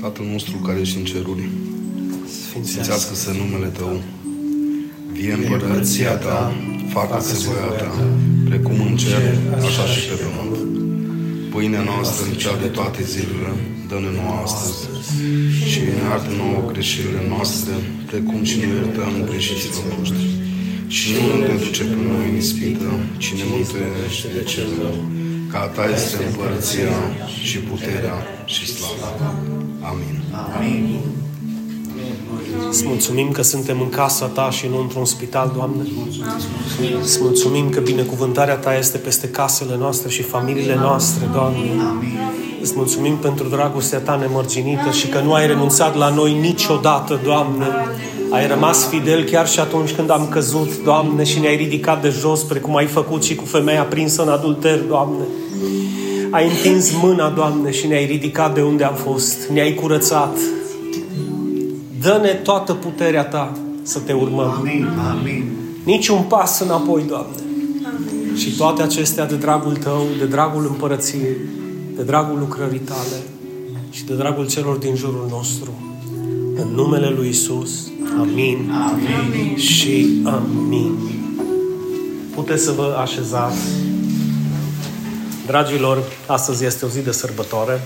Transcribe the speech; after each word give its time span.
Tatăl 0.00 0.26
nostru 0.32 0.56
care 0.56 0.78
ești 0.80 0.96
în 0.98 1.04
ceruri, 1.04 1.48
sfințească-se 2.46 3.30
numele 3.40 3.70
Tău, 3.78 4.02
vie 5.12 5.32
împărăția 5.32 6.14
Ta, 6.24 6.52
facă-se 6.92 7.34
voia 7.46 7.70
Ta, 7.80 7.92
precum 8.48 8.80
în 8.88 8.96
cer, 8.96 9.22
așa 9.66 9.84
și 9.92 10.00
pe 10.08 10.16
pământ. 10.22 10.58
Pâinea 11.50 11.82
noastră, 11.90 12.24
cea 12.42 12.56
de 12.62 12.66
toate 12.66 13.02
zilele, 13.12 13.52
dă-ne 13.88 14.10
nouă 14.18 14.36
astăzi 14.46 14.80
și 15.70 15.78
ne 15.86 15.94
iartă 16.04 16.30
nouă 16.42 16.60
greșelile 16.72 17.22
noastre, 17.28 17.74
precum 18.10 18.40
și 18.50 18.56
noi 18.60 18.72
iertăm 18.76 19.12
greșiților 19.28 19.84
noștri. 19.98 20.26
Și 20.96 21.06
nu 21.14 21.24
ne 21.42 21.54
duce 21.64 21.82
pe 21.90 21.96
noi 22.08 22.26
în 22.30 22.36
ispită, 22.36 22.90
ci 23.22 23.30
ne 23.38 23.44
mântuiește 23.50 24.28
de 24.36 24.42
cel 24.52 24.68
rău. 24.80 24.98
Ca 25.50 25.58
a 25.60 25.68
Ta 25.74 25.84
este 25.96 26.16
împărăția 26.28 26.94
și 27.48 27.58
puterea 27.58 28.16
și 28.44 28.64
slava. 28.74 29.10
Amin. 29.82 30.22
Amin. 30.56 31.00
Îți 32.68 32.86
mulțumim 32.86 33.30
că 33.30 33.42
suntem 33.42 33.80
în 33.80 33.88
casa 33.88 34.26
Ta 34.26 34.50
și 34.50 34.66
nu 34.66 34.80
într-un 34.80 35.04
spital, 35.04 35.52
Doamne. 35.56 35.82
Îți 37.02 37.18
mulțumim 37.22 37.68
că 37.68 37.80
binecuvântarea 37.80 38.56
Ta 38.56 38.76
este 38.76 38.98
peste 38.98 39.28
casele 39.28 39.76
noastre 39.78 40.08
și 40.08 40.22
familiile 40.22 40.74
noastre, 40.74 41.28
Doamne. 41.32 41.58
Îți 42.62 42.72
mulțumim 42.76 43.16
pentru 43.16 43.48
dragostea 43.48 43.98
Ta 43.98 44.16
nemărginită 44.16 44.90
și 44.90 45.08
că 45.08 45.20
nu 45.20 45.32
ai 45.32 45.46
renunțat 45.46 45.96
la 45.96 46.08
noi 46.08 46.38
niciodată, 46.40 47.20
Doamne. 47.24 47.66
Ai 48.30 48.46
rămas 48.46 48.88
fidel 48.88 49.24
chiar 49.24 49.48
și 49.48 49.60
atunci 49.60 49.92
când 49.92 50.10
am 50.10 50.28
căzut, 50.28 50.82
Doamne, 50.84 51.24
și 51.24 51.38
ne-ai 51.38 51.56
ridicat 51.56 52.02
de 52.02 52.08
jos, 52.08 52.42
precum 52.42 52.76
ai 52.76 52.86
făcut 52.86 53.24
și 53.24 53.34
cu 53.34 53.44
femeia 53.44 53.82
prinsă 53.82 54.22
în 54.22 54.28
adulter, 54.28 54.78
Doamne. 54.78 55.24
Ai 56.30 56.48
întins 56.48 56.92
mâna, 57.02 57.30
Doamne, 57.30 57.70
și 57.70 57.86
ne-ai 57.86 58.06
ridicat 58.06 58.54
de 58.54 58.62
unde 58.62 58.84
am 58.84 58.94
fost. 58.94 59.48
Ne-ai 59.52 59.74
curățat. 59.74 60.36
Dă-ne 62.00 62.32
toată 62.32 62.72
puterea 62.72 63.24
Ta 63.24 63.58
să 63.82 63.98
Te 63.98 64.12
urmăm. 64.12 64.54
Amin. 64.58 64.88
Amin. 65.10 65.44
Nici 65.84 66.08
un 66.08 66.22
pas 66.22 66.60
înapoi, 66.60 67.02
Doamne. 67.08 67.36
Și 68.36 68.56
toate 68.56 68.82
acestea 68.82 69.26
de 69.26 69.34
dragul 69.34 69.76
Tău, 69.76 70.06
de 70.18 70.24
dragul 70.24 70.66
împărăției, 70.66 71.36
de 71.96 72.02
dragul 72.02 72.38
lucrării 72.38 72.78
Tale 72.78 73.22
și 73.90 74.04
de 74.04 74.14
dragul 74.14 74.46
celor 74.46 74.76
din 74.76 74.94
jurul 74.94 75.26
nostru. 75.30 75.70
În 76.54 76.68
numele 76.74 77.08
Lui 77.16 77.28
Isus. 77.28 77.90
Amin. 78.20 78.72
Amin. 78.88 79.56
Și 79.56 80.06
amin. 80.24 80.94
Puteți 82.34 82.64
să 82.64 82.72
vă 82.76 82.96
așezați. 83.00 83.89
Dragilor, 85.50 86.02
astăzi 86.26 86.64
este 86.64 86.84
o 86.84 86.88
zi 86.88 87.00
de 87.00 87.12
sărbătoare 87.12 87.80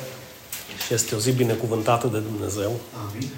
și 0.87 0.95
este 0.95 1.15
o 1.15 1.19
zi 1.19 1.33
binecuvântată 1.33 2.07
de 2.13 2.19
Dumnezeu. 2.19 2.73
Amin. 3.09 3.29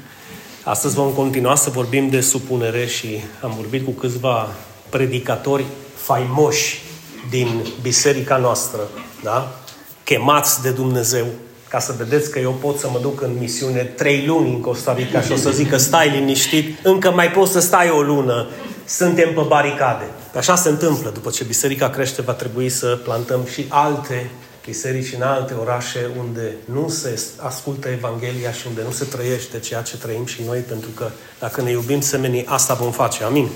Astăzi 0.65 0.95
vom 0.95 1.11
continua 1.11 1.55
să 1.55 1.71
vorbim 1.71 2.09
de 2.09 2.21
supunere 2.21 2.87
și 2.87 3.21
am 3.43 3.53
vorbit 3.57 3.85
cu 3.85 3.91
câțiva 3.91 4.49
predicatori 4.89 5.65
faimoși 5.95 6.83
din 7.31 7.67
biserica 7.83 8.37
noastră, 8.37 8.81
da? 9.23 9.57
chemați 10.05 10.63
de 10.63 10.71
Dumnezeu, 10.71 11.27
ca 11.69 11.79
să 11.79 11.95
vedeți 11.99 12.31
că 12.31 12.39
eu 12.39 12.53
pot 12.53 12.79
să 12.79 12.89
mă 12.93 12.99
duc 12.99 13.21
în 13.23 13.37
misiune 13.39 13.83
trei 13.83 14.27
luni 14.27 14.49
în 14.49 14.61
Costa 14.61 14.95
Rica 14.95 15.21
și 15.21 15.33
o 15.33 15.37
să 15.37 15.51
zic 15.51 15.71
că 15.71 15.77
stai 15.77 16.11
liniștit, 16.11 16.79
încă 16.83 17.11
mai 17.11 17.31
poți 17.31 17.53
să 17.53 17.61
stai 17.61 17.91
o 17.91 18.01
lună, 18.01 18.47
suntem 18.87 19.35
pe 19.35 19.43
baricade. 19.49 20.05
Așa 20.37 20.57
se 20.57 20.69
întâmplă, 20.69 21.11
după 21.11 21.31
ce 21.31 21.45
biserica 21.45 21.91
crește, 21.91 22.23
va 22.23 22.33
trebui 22.33 22.69
să 22.69 22.99
plantăm 23.05 23.41
și 23.53 23.67
alte 23.69 24.31
biserici 24.65 25.13
în 25.15 25.23
alte 25.23 25.55
orașe 25.55 26.11
unde 26.19 26.55
nu 26.65 26.89
se 26.89 27.21
ascultă 27.37 27.89
Evanghelia 27.89 28.53
și 28.53 28.67
unde 28.67 28.83
nu 28.85 28.91
se 28.91 29.05
trăiește 29.05 29.59
ceea 29.59 29.83
ce 29.83 29.97
trăim 29.97 30.27
și 30.27 30.43
noi, 30.47 30.59
pentru 30.59 30.89
că 30.97 31.09
dacă 31.39 31.63
ne 31.63 31.71
iubim 31.71 32.01
semenii, 32.01 32.47
asta 32.47 32.75
vom 32.75 32.91
face. 32.91 33.25
Amin? 33.25 33.49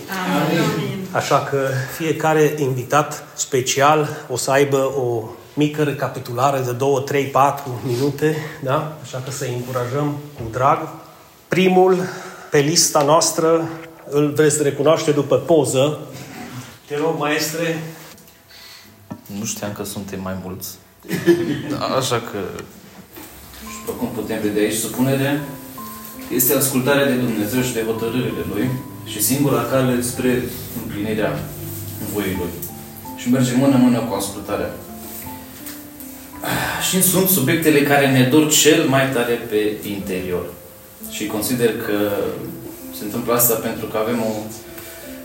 Amin. 0.47 1.07
Așa 1.11 1.39
că 1.51 1.69
fiecare 1.97 2.55
invitat 2.59 3.25
special 3.35 4.09
o 4.29 4.37
să 4.37 4.51
aibă 4.51 4.77
o 4.77 5.29
mică 5.55 5.83
recapitulare 5.83 6.61
de 6.61 6.73
2, 6.73 7.03
3, 7.05 7.25
4 7.25 7.81
minute, 7.87 8.37
da? 8.63 8.99
Așa 9.03 9.23
că 9.25 9.31
să-i 9.31 9.55
încurajăm 9.57 10.17
cu 10.37 10.43
drag. 10.53 10.89
Primul 11.49 11.99
pe 12.51 12.59
lista 12.59 13.03
noastră 13.03 13.69
îl 14.11 14.33
veți 14.33 14.63
recunoaște 14.63 15.11
după 15.11 15.37
poză. 15.37 15.99
Te 16.91 16.97
rog, 16.97 17.19
maestre, 17.19 17.83
Nu 19.39 19.45
știam 19.45 19.73
că 19.73 19.85
suntem 19.85 20.21
mai 20.23 20.37
mulți. 20.45 20.69
Așa 21.99 22.17
că, 22.31 22.39
după 23.79 23.99
cum 23.99 24.09
putem 24.09 24.41
vedea 24.41 24.63
aici, 24.63 24.75
supunerea 24.75 25.41
este 26.35 26.55
ascultarea 26.55 27.07
de 27.07 27.15
Dumnezeu 27.15 27.63
și 27.63 27.73
de 27.73 27.83
hotărârile 27.83 28.45
Lui 28.55 28.71
și 29.07 29.23
singura 29.23 29.63
cale 29.63 30.01
spre 30.01 30.43
împlinirea 30.83 31.39
voii 32.13 32.37
Lui. 32.39 32.53
Și 33.17 33.31
merge 33.31 33.57
mână-mână 33.57 33.99
cu 33.99 34.15
ascultarea. 34.15 34.71
Și 36.89 37.03
sunt 37.03 37.29
subiectele 37.29 37.83
care 37.83 38.11
ne 38.11 38.29
dor 38.29 38.51
cel 38.51 38.89
mai 38.89 39.11
tare 39.11 39.35
pe 39.35 39.89
interior. 39.89 40.47
Și 41.11 41.27
consider 41.27 41.71
că 41.79 42.13
se 42.99 43.05
întâmplă 43.05 43.35
asta 43.35 43.55
pentru 43.55 43.87
că 43.87 43.97
avem 43.97 44.21
o 44.21 44.33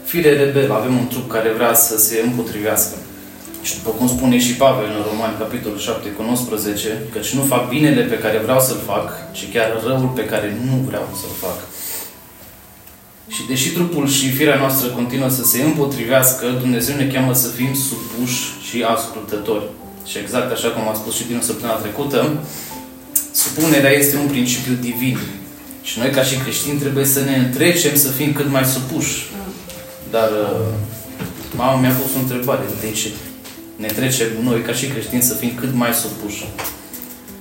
fire 0.05 0.31
rebel, 0.43 0.71
avem 0.71 0.97
un 0.97 1.07
trup 1.07 1.31
care 1.31 1.49
vrea 1.49 1.73
să 1.73 1.97
se 1.97 2.21
împotrivească. 2.25 2.95
Și 3.61 3.73
după 3.77 3.89
cum 3.97 4.07
spune 4.07 4.38
și 4.39 4.53
Pavel 4.53 4.89
în 4.97 5.03
Romani, 5.11 5.39
capitolul 5.39 5.79
7 5.79 6.09
cu 6.09 6.21
19, 6.21 7.01
căci 7.13 7.33
nu 7.38 7.41
fac 7.41 7.69
binele 7.69 8.01
pe 8.01 8.17
care 8.17 8.38
vreau 8.38 8.59
să-l 8.59 8.81
fac, 8.85 9.07
ci 9.31 9.51
chiar 9.53 9.67
răul 9.85 10.11
pe 10.16 10.25
care 10.25 10.57
nu 10.66 10.75
vreau 10.88 11.07
să-l 11.21 11.35
fac. 11.45 11.57
Și 13.27 13.41
deși 13.47 13.69
trupul 13.69 14.07
și 14.09 14.29
firea 14.29 14.57
noastră 14.57 14.88
continuă 14.89 15.29
să 15.29 15.43
se 15.43 15.61
împotrivească, 15.61 16.45
Dumnezeu 16.59 16.95
ne 16.95 17.07
cheamă 17.13 17.33
să 17.33 17.47
fim 17.47 17.73
supuși 17.73 18.41
și 18.67 18.85
ascultători. 18.95 19.69
Și 20.07 20.17
exact 20.17 20.51
așa 20.51 20.69
cum 20.69 20.87
am 20.87 20.95
spus 20.95 21.16
și 21.16 21.27
din 21.27 21.39
săptămâna 21.43 21.79
trecută, 21.79 22.39
supunerea 23.31 23.91
este 23.91 24.16
un 24.17 24.27
principiu 24.27 24.73
divin. 24.73 25.17
Și 25.81 25.99
noi, 25.99 26.09
ca 26.09 26.23
și 26.23 26.37
creștini, 26.37 26.79
trebuie 26.79 27.05
să 27.05 27.19
ne 27.19 27.35
întrecem 27.35 27.95
să 27.95 28.09
fim 28.09 28.33
cât 28.33 28.49
mai 28.49 28.66
supuși. 28.66 29.25
Dar 30.16 30.30
uh, 30.30 30.66
mama 31.56 31.80
mi-a 31.80 31.96
pus 32.00 32.16
o 32.16 32.20
întrebare. 32.20 32.66
De 32.81 32.92
ce? 32.92 33.09
Ne 33.76 33.88
trecem 33.88 34.28
noi, 34.44 34.62
ca 34.62 34.74
și 34.74 34.88
creștini, 34.88 35.22
să 35.22 35.34
fim 35.34 35.52
cât 35.56 35.74
mai 35.74 35.94
supuși. 35.94 36.46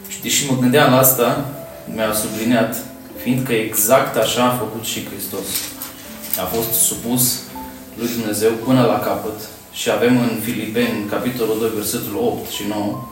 Și 0.08 0.20
deși 0.22 0.50
mă 0.50 0.56
gândeam 0.60 0.90
la 0.90 0.98
asta, 0.98 1.50
mi-a 1.94 2.12
subliniat, 2.12 2.76
fiindcă 3.22 3.52
exact 3.52 4.16
așa 4.16 4.42
a 4.44 4.58
făcut 4.62 4.84
și 4.84 5.06
Hristos. 5.08 5.46
A 6.42 6.44
fost 6.54 6.72
supus 6.72 7.40
lui 7.98 8.08
Dumnezeu 8.16 8.50
până 8.64 8.82
la 8.82 8.98
capăt. 8.98 9.38
Și 9.72 9.90
avem 9.90 10.18
în 10.18 10.40
Filipeni, 10.42 11.08
capitolul 11.10 11.56
2, 11.58 11.70
versetul 11.74 12.16
8 12.16 12.50
și 12.50 12.62
9, 12.68 13.08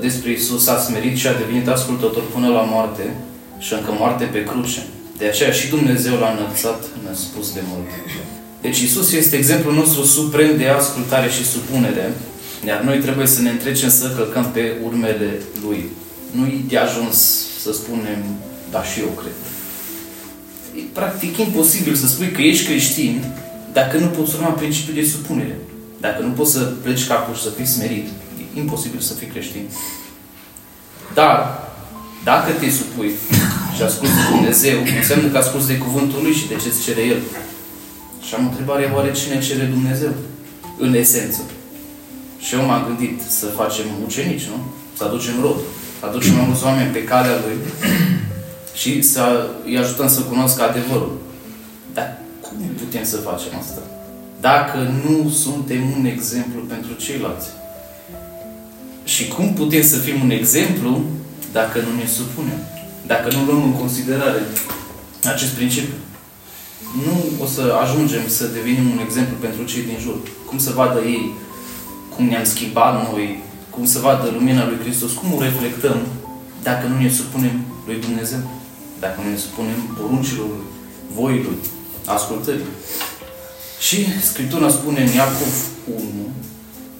despre 0.00 0.30
Isus 0.30 0.66
a 0.66 0.78
smerit 0.78 1.16
și 1.16 1.26
a 1.26 1.32
devenit 1.32 1.68
ascultător 1.68 2.22
până 2.34 2.48
la 2.48 2.60
moarte 2.60 3.16
și 3.58 3.72
încă 3.72 3.90
moarte 3.98 4.24
pe 4.24 4.44
cruce. 4.44 4.86
De 5.18 5.26
aceea 5.26 5.50
și 5.50 5.68
Dumnezeu 5.68 6.14
l-a 6.18 6.30
înălțat 6.30 6.80
năspus 7.06 7.52
de 7.52 7.60
mult. 7.68 7.88
Deci 8.60 8.80
Isus 8.80 9.12
este 9.12 9.36
exemplul 9.36 9.74
nostru 9.74 10.04
suprem 10.04 10.56
de 10.56 10.68
ascultare 10.68 11.30
și 11.30 11.46
supunere, 11.46 12.12
iar 12.66 12.80
noi 12.80 12.98
trebuie 12.98 13.26
să 13.26 13.40
ne 13.40 13.50
întrecem 13.50 13.88
să 13.90 14.12
călcăm 14.16 14.50
pe 14.52 14.72
urmele 14.84 15.40
Lui. 15.66 15.84
Nu-i 16.30 16.64
de 16.68 16.76
ajuns 16.76 17.16
să 17.62 17.72
spunem, 17.72 18.18
da 18.70 18.82
și 18.82 19.00
eu 19.00 19.06
cred. 19.20 19.32
E 20.76 20.80
practic 20.92 21.36
imposibil 21.38 21.94
să 21.94 22.06
spui 22.06 22.30
că 22.30 22.42
ești 22.42 22.66
creștin 22.66 23.24
dacă 23.72 23.96
nu 23.96 24.06
poți 24.06 24.34
urma 24.34 24.48
principiul 24.48 24.94
de 24.94 25.04
supunere. 25.04 25.58
Dacă 26.00 26.22
nu 26.22 26.30
poți 26.30 26.52
să 26.52 26.58
pleci 26.58 27.06
capul 27.06 27.34
și 27.34 27.42
să 27.42 27.50
fii 27.56 27.66
smerit, 27.66 28.06
e 28.38 28.60
imposibil 28.60 29.00
să 29.00 29.14
fii 29.14 29.26
creștin. 29.26 29.64
Dar, 31.14 31.36
dacă 32.24 32.50
te 32.60 32.70
supui 32.70 33.10
și 33.76 33.82
asculti 33.82 34.14
de 34.14 34.24
Dumnezeu, 34.30 34.78
înseamnă 35.00 35.28
că 35.28 35.38
asculti 35.38 35.66
de 35.66 35.78
cuvântul 35.78 36.22
Lui 36.22 36.34
și 36.34 36.48
de 36.48 36.54
ce 36.62 36.68
îți 36.68 36.84
cere 36.86 37.02
El. 37.12 37.20
Și 38.26 38.34
am 38.34 38.46
o 38.46 38.48
întrebare, 38.48 38.92
oare 38.94 39.12
cine 39.12 39.40
cere 39.40 39.64
Dumnezeu? 39.64 40.12
În 40.78 40.94
esență. 40.94 41.40
Și 42.38 42.54
eu 42.54 42.64
m-am 42.64 42.84
gândit 42.86 43.20
să 43.28 43.46
facem 43.46 43.84
ucenici, 44.06 44.46
nu? 44.46 44.58
Să 44.96 45.04
aducem 45.04 45.40
rod. 45.40 45.56
Să 46.00 46.06
aducem 46.06 46.34
mai 46.34 46.44
mulți 46.46 46.64
oameni 46.64 46.92
pe 46.92 47.04
calea 47.04 47.36
Lui 47.44 47.56
și 48.74 49.02
să 49.02 49.50
îi 49.64 49.78
ajutăm 49.78 50.08
să 50.08 50.20
cunoască 50.20 50.62
adevărul. 50.62 51.18
Dar 51.94 52.18
cum 52.40 52.56
putem 52.78 53.04
să 53.04 53.16
facem 53.16 53.58
asta? 53.58 53.80
Dacă 54.40 54.78
nu 55.04 55.30
suntem 55.30 55.82
un 55.98 56.04
exemplu 56.04 56.60
pentru 56.60 56.92
ceilalți. 56.92 57.48
Și 59.04 59.28
cum 59.28 59.52
putem 59.52 59.82
să 59.82 59.96
fim 59.96 60.20
un 60.22 60.30
exemplu 60.30 61.02
dacă 61.52 61.78
nu 61.78 61.98
ne 62.00 62.06
supunem? 62.06 62.60
Dacă 63.06 63.34
nu 63.34 63.44
luăm 63.44 63.62
în 63.62 63.72
considerare 63.72 64.42
acest 65.24 65.50
principiu? 65.50 65.94
Nu 67.04 67.44
o 67.44 67.46
să 67.46 67.62
ajungem 67.84 68.28
să 68.28 68.46
devenim 68.46 68.90
un 68.90 69.00
exemplu 69.06 69.36
pentru 69.40 69.62
cei 69.64 69.82
din 69.82 69.98
jur. 70.00 70.16
Cum 70.48 70.58
să 70.58 70.70
vadă 70.70 71.00
ei 71.00 71.34
cum 72.16 72.24
ne-am 72.24 72.44
schimbat 72.44 72.92
noi, 73.10 73.42
cum 73.70 73.84
să 73.84 73.98
vadă 73.98 74.30
lumina 74.32 74.66
lui 74.66 74.78
Hristos, 74.82 75.12
cum 75.12 75.34
o 75.34 75.40
reflectăm 75.40 75.96
dacă 76.62 76.86
nu 76.86 77.00
ne 77.00 77.10
supunem 77.10 77.60
lui 77.86 78.00
Dumnezeu. 78.00 78.38
dacă 79.00 79.20
ne 79.30 79.36
supunem 79.36 79.80
poruncilor 80.00 80.48
voii 81.14 81.42
Lui, 81.42 81.58
ascultării. 82.04 82.70
Și 83.80 84.20
Scriptura 84.20 84.68
spune 84.68 85.00
în 85.02 85.12
Iacov 85.14 85.54
1, 85.96 86.02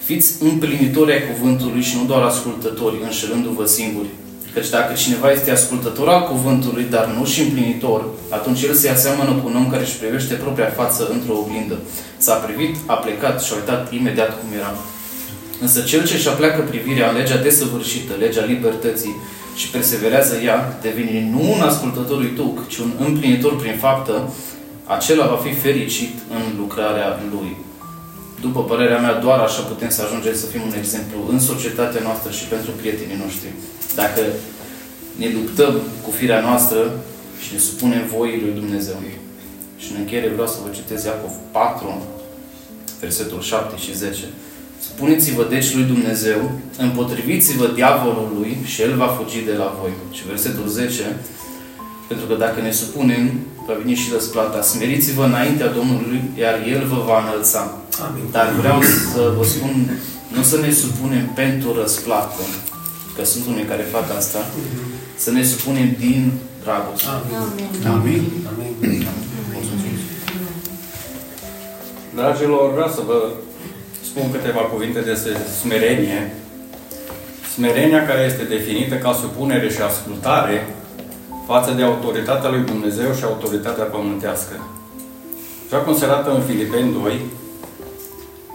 fiți 0.04 0.42
împlinitori 0.42 1.12
ai 1.12 1.22
cuvântului 1.32 1.82
și 1.82 1.96
nu 1.96 2.04
doar 2.04 2.22
ascultători, 2.22 3.02
înșelându-vă 3.02 3.64
singuri. 3.66 4.08
Căci 4.56 4.68
dacă 4.68 4.92
cineva 4.94 5.30
este 5.32 5.50
ascultător 5.50 6.08
al 6.08 6.22
cuvântului, 6.22 6.86
dar 6.90 7.06
nu 7.18 7.24
și 7.24 7.40
împlinitor, 7.40 8.04
atunci 8.28 8.62
el 8.62 8.74
se 8.74 8.88
aseamănă 8.88 9.32
cu 9.32 9.48
un 9.48 9.56
om 9.56 9.70
care 9.70 9.82
își 9.82 9.96
privește 9.96 10.34
propria 10.34 10.70
față 10.76 11.08
într-o 11.12 11.38
oglindă. 11.38 11.78
S-a 12.16 12.34
privit, 12.34 12.76
a 12.86 12.94
plecat 12.94 13.42
și 13.42 13.52
a 13.52 13.56
uitat 13.56 13.92
imediat 13.92 14.40
cum 14.40 14.48
era. 14.58 14.74
Însă 15.60 15.80
cel 15.80 16.06
ce 16.06 16.14
își 16.14 16.28
apleacă 16.28 16.60
privirea 16.60 17.08
în 17.10 17.16
legea 17.16 17.36
desăvârșită, 17.36 18.12
legea 18.18 18.44
libertății, 18.44 19.16
și 19.56 19.68
perseverează 19.68 20.34
ea, 20.36 20.78
devine 20.82 21.28
nu 21.32 21.52
un 21.52 21.60
ascultător 21.60 22.18
uituc, 22.18 22.68
ci 22.68 22.76
un 22.76 22.90
împlinitor 23.06 23.56
prin 23.56 23.76
faptă, 23.78 24.32
acela 24.84 25.26
va 25.26 25.36
fi 25.36 25.52
fericit 25.52 26.14
în 26.30 26.42
lucrarea 26.58 27.20
lui. 27.30 27.56
După 28.40 28.60
părerea 28.64 29.00
mea, 29.00 29.14
doar 29.14 29.38
așa 29.38 29.62
putem 29.62 29.90
să 29.90 30.02
ajungem 30.02 30.34
să 30.34 30.46
fim 30.46 30.62
un 30.68 30.74
exemplu 30.78 31.18
în 31.32 31.38
societatea 31.40 32.02
noastră 32.02 32.30
și 32.30 32.44
pentru 32.44 32.70
prietenii 32.70 33.22
noștri. 33.24 33.48
Dacă 33.94 34.20
ne 35.16 35.28
luptăm 35.36 35.74
cu 36.04 36.10
firea 36.10 36.40
noastră 36.40 36.80
și 37.42 37.52
ne 37.52 37.58
supunem 37.58 38.04
voii 38.16 38.40
lui 38.40 38.54
Dumnezeu. 38.60 38.98
Și 39.76 39.90
în 39.92 39.96
încheiere 39.98 40.28
vreau 40.28 40.48
să 40.48 40.58
vă 40.64 40.70
citesc 40.74 41.04
Iacov 41.04 41.34
4, 41.50 42.02
versetul 43.00 43.40
7 43.40 43.76
și 43.76 43.96
10. 43.96 44.24
Spuneți-vă 44.78 45.46
deci 45.50 45.74
lui 45.74 45.82
Dumnezeu, 45.82 46.50
împotriviți-vă 46.78 47.66
diavolului 47.66 48.56
și 48.64 48.82
el 48.82 48.96
va 48.96 49.06
fugi 49.06 49.40
de 49.50 49.52
la 49.52 49.76
voi. 49.80 49.92
Și 50.12 50.26
versetul 50.26 50.68
10, 50.68 51.16
pentru 52.08 52.26
că 52.26 52.34
dacă 52.34 52.60
ne 52.60 52.70
supunem, 52.70 53.30
va 53.66 53.74
veni 53.82 53.94
și 53.94 54.12
răsplata. 54.12 54.62
Smeriți-vă 54.62 55.24
înaintea 55.24 55.68
Domnului, 55.68 56.22
iar 56.38 56.54
El 56.68 56.86
vă 56.86 57.02
va 57.06 57.22
înălța. 57.22 57.62
Amin. 58.08 58.24
Dar 58.30 58.52
vreau 58.60 58.80
să 59.12 59.32
vă 59.36 59.44
spun, 59.44 59.98
nu 60.34 60.42
să 60.42 60.56
ne 60.60 60.70
supunem 60.70 61.26
pentru 61.34 61.80
răsplată, 61.80 62.42
că 63.16 63.24
sunt 63.24 63.46
unii 63.46 63.64
care 63.64 63.82
fac 63.82 64.16
asta, 64.16 64.38
să 65.16 65.30
ne 65.30 65.42
supunem 65.42 65.88
din 65.98 66.32
dragoste. 66.62 67.08
Amin. 67.08 67.86
Amin. 67.86 68.22
Amin. 68.52 69.06
Dragilor, 72.14 72.72
vreau 72.72 72.88
să 72.88 73.00
vă 73.06 73.30
spun 74.04 74.30
câteva 74.30 74.60
cuvinte 74.60 75.00
despre 75.00 75.32
smerenie. 75.60 76.34
Smerenia 77.54 78.06
care 78.06 78.22
este 78.30 78.44
definită 78.44 78.94
ca 78.94 79.12
supunere 79.12 79.70
și 79.70 79.80
ascultare 79.80 80.75
față 81.46 81.70
de 81.76 81.82
autoritatea 81.82 82.50
lui 82.50 82.64
Dumnezeu 82.72 83.10
și 83.18 83.24
autoritatea 83.24 83.84
pământească. 83.84 84.54
Așa 85.66 85.78
cum 85.84 85.94
se 85.96 86.04
arată 86.04 86.30
în 86.30 86.42
Filipeni 86.50 86.92
2, 86.92 87.20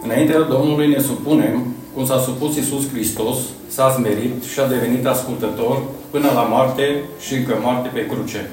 înaintea 0.04 0.40
Domnului 0.54 0.88
ne 0.88 1.00
supunem, 1.10 1.54
cum 1.94 2.06
s-a 2.06 2.18
supus 2.18 2.56
Iisus 2.56 2.84
Hristos, 2.92 3.38
s-a 3.74 3.88
smerit 3.96 4.42
și 4.52 4.60
a 4.60 4.66
devenit 4.74 5.06
ascultător 5.06 5.82
până 6.10 6.28
la 6.34 6.44
moarte 6.52 6.84
și 7.24 7.34
încă 7.34 7.54
moarte 7.62 7.88
pe 7.92 8.06
cruce. 8.06 8.50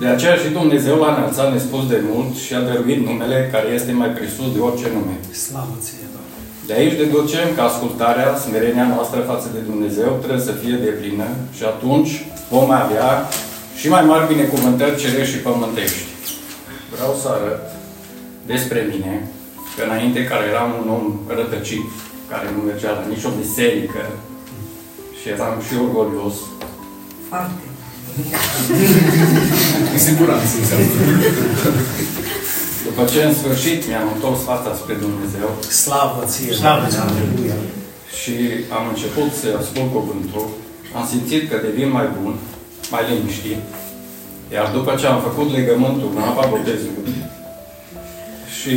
De 0.00 0.06
aceea 0.06 0.36
și 0.42 0.48
Dumnezeu 0.58 0.96
l-a 0.98 1.14
înălțat 1.16 1.52
nespus 1.52 1.84
de 1.88 2.00
mult 2.10 2.32
și 2.44 2.54
a 2.54 2.60
dăruit 2.60 3.00
numele 3.06 3.48
care 3.52 3.68
este 3.68 3.92
mai 3.92 4.08
presus 4.08 4.48
de 4.54 4.60
orice 4.68 4.86
nume. 4.94 5.16
Slavă 5.44 5.76
ție, 5.80 6.06
De 6.66 6.72
aici 6.72 7.00
deducem 7.02 7.46
că 7.54 7.60
ascultarea, 7.60 8.36
smerenia 8.44 8.86
noastră 8.94 9.20
față 9.20 9.48
de 9.54 9.58
Dumnezeu 9.70 10.10
trebuie 10.22 10.48
să 10.48 10.52
fie 10.62 10.76
deplină 10.88 11.28
și 11.56 11.64
atunci 11.72 12.12
vom 12.50 12.70
avea 12.70 13.08
și 13.76 13.88
mai 13.88 14.04
mari 14.04 14.32
binecuvântări 14.34 15.00
cerești 15.00 15.34
și 15.34 15.40
pământești. 15.40 16.02
Vreau 16.94 17.18
să 17.22 17.28
arăt 17.28 17.60
despre 18.46 18.80
mine 18.90 19.28
că 19.76 19.82
înainte 19.84 20.24
care 20.24 20.44
eram 20.52 20.70
un 20.82 20.88
om 20.96 21.04
rătăcit, 21.36 21.88
care 22.32 22.46
nu 22.54 22.60
mergea 22.62 22.90
la 22.90 23.04
nicio 23.14 23.30
biserică 23.40 24.02
și 25.18 25.28
eram 25.28 25.54
și 25.66 25.74
orgolios. 25.84 26.34
Foarte. 27.28 27.64
Cu 29.92 29.98
siguranță 29.98 30.56
După 32.84 33.04
ce 33.10 33.22
în 33.24 33.34
sfârșit 33.34 33.88
mi-am 33.88 34.08
întors 34.14 34.40
fața 34.50 34.70
spre 34.80 34.94
Dumnezeu 34.94 35.48
Slavă 35.82 36.24
ție! 36.26 36.52
Slavă 36.52 36.86
ție! 36.86 37.54
și 38.20 38.34
am 38.76 38.84
început 38.92 39.30
să 39.40 39.46
ascult 39.60 39.88
cuvântul, 39.96 40.46
am 40.96 41.04
simțit 41.12 41.42
că 41.50 41.56
devin 41.66 41.90
mai 41.98 42.08
bun, 42.18 42.34
mai 42.90 43.02
liniștit. 43.10 43.62
Iar 44.52 44.70
după 44.72 44.94
ce 44.94 45.06
am 45.06 45.20
făcut 45.20 45.52
legământul 45.52 46.10
în 46.16 46.22
apa 46.22 46.46
botezului 46.46 47.14
și 48.58 48.74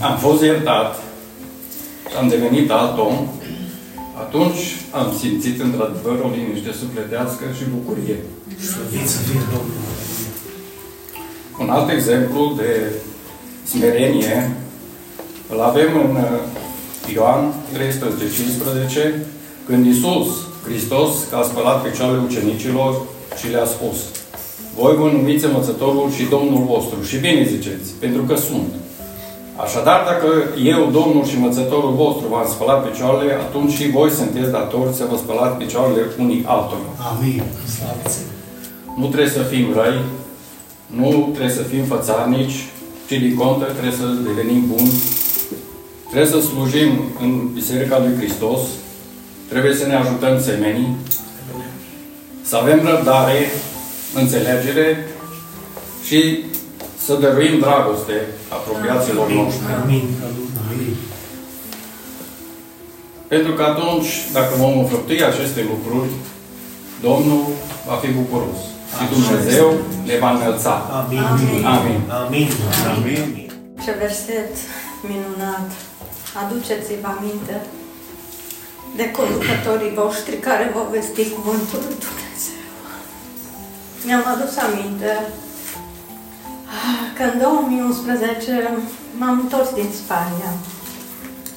am 0.00 0.16
fost 0.18 0.42
iertat 0.42 1.02
și 2.10 2.16
am 2.20 2.28
devenit 2.28 2.70
alt 2.70 2.98
om, 2.98 3.28
atunci 4.22 4.62
am 4.90 5.14
simțit 5.18 5.60
într-adevăr 5.60 6.18
o 6.24 6.28
liniște 6.36 6.72
sufletească 6.72 7.44
și 7.56 7.64
bucurie. 7.74 8.16
Slăvit 8.70 9.08
să 9.08 9.18
fie 9.18 9.40
Domnul! 9.52 9.78
Un 11.60 11.70
alt 11.70 11.90
exemplu 11.90 12.54
de 12.56 12.70
smerenie 13.64 14.56
îl 15.48 15.60
avem 15.60 15.90
în 16.04 16.16
uh, 16.16 17.12
Ioan 17.14 17.54
13, 17.72 18.24
15, 18.34 19.26
când 19.66 19.86
Iisus 19.86 20.28
Hristos 20.64 21.10
a 21.32 21.42
spălat 21.42 21.82
picioarele 21.82 22.22
ucenicilor 22.28 23.02
și 23.38 23.50
le-a 23.50 23.64
spus 23.74 23.98
Voi 24.78 24.94
vă 24.96 25.06
numiți 25.12 25.44
învățătorul 25.44 26.10
și 26.16 26.24
Domnul 26.34 26.62
vostru 26.72 27.02
și 27.02 27.16
bine 27.18 27.44
ziceți, 27.44 27.88
pentru 27.98 28.22
că 28.22 28.34
sunt. 28.36 28.70
Așadar, 29.64 30.00
dacă 30.10 30.28
eu, 30.74 30.80
Domnul 30.98 31.24
și 31.24 31.34
învățătorul 31.36 31.92
vostru 32.02 32.26
v-am 32.28 32.48
spălat 32.54 32.90
picioarele, 32.90 33.32
atunci 33.32 33.72
și 33.72 33.90
voi 33.90 34.10
sunteți 34.10 34.50
datori 34.50 34.94
să 34.94 35.04
vă 35.10 35.16
spălați 35.16 35.56
picioarele 35.62 36.02
unii 36.18 36.44
altora. 36.46 36.90
Amin. 37.10 37.42
Slavă 37.74 38.02
ție! 38.06 38.30
Nu 39.00 39.06
trebuie 39.06 39.36
să 39.38 39.42
fim 39.42 39.66
răi, 39.78 39.98
nu 40.86 41.28
trebuie 41.34 41.54
să 41.54 41.62
fim 41.62 41.84
fățarnici, 41.84 42.58
ci 43.06 43.16
din 43.24 43.34
contră 43.34 43.66
trebuie 43.70 44.00
să 44.00 44.06
devenim 44.28 44.62
buni, 44.72 44.92
trebuie 46.10 46.30
să 46.34 46.40
slujim 46.40 46.90
în 47.20 47.30
Biserica 47.54 47.98
lui 47.98 48.16
Hristos, 48.16 48.60
trebuie 49.48 49.74
să 49.74 49.86
ne 49.86 49.94
ajutăm 49.94 50.40
semenii, 50.40 50.96
să 52.50 52.56
avem 52.56 52.80
răbdare, 52.86 53.50
înțelegere 54.14 54.88
și 56.06 56.44
să 57.04 57.14
dăruim 57.14 57.58
dragoste 57.58 58.16
apropiaților 58.48 59.26
noștri. 59.38 59.72
Amin. 59.82 60.04
Amin. 60.70 60.94
Pentru 63.28 63.52
că 63.52 63.62
atunci, 63.62 64.10
dacă 64.32 64.52
vom 64.56 64.78
înfăptui 64.78 65.24
aceste 65.24 65.60
lucruri, 65.72 66.10
Domnul 67.00 67.44
va 67.88 67.96
fi 68.02 68.10
bucuros. 68.20 68.60
Și 68.96 69.04
Dumnezeu 69.14 69.66
ne 70.04 70.16
va 70.22 70.30
înălța. 70.30 70.74
Amin. 71.00 71.18
Amin. 71.18 72.00
Amin. 72.22 72.50
Amin. 72.96 73.50
Ce 73.84 73.92
verset 74.04 74.52
minunat! 75.10 75.68
Aduceți-vă 76.42 77.08
aminte 77.16 77.56
de 78.96 79.06
conducătorii 79.18 79.92
voștri 80.00 80.36
care 80.48 80.70
vă 80.74 80.82
vesti 80.94 81.24
cuvântul 81.36 81.80
lui 81.86 81.96
Dumnezeu. 82.04 82.29
Mi-am 84.06 84.24
adus 84.34 84.56
aminte 84.56 85.12
că 87.16 87.22
în 87.22 87.38
2011 87.38 88.70
m-am 89.18 89.38
întors 89.42 89.68
din 89.80 89.90
Spania. 90.02 90.52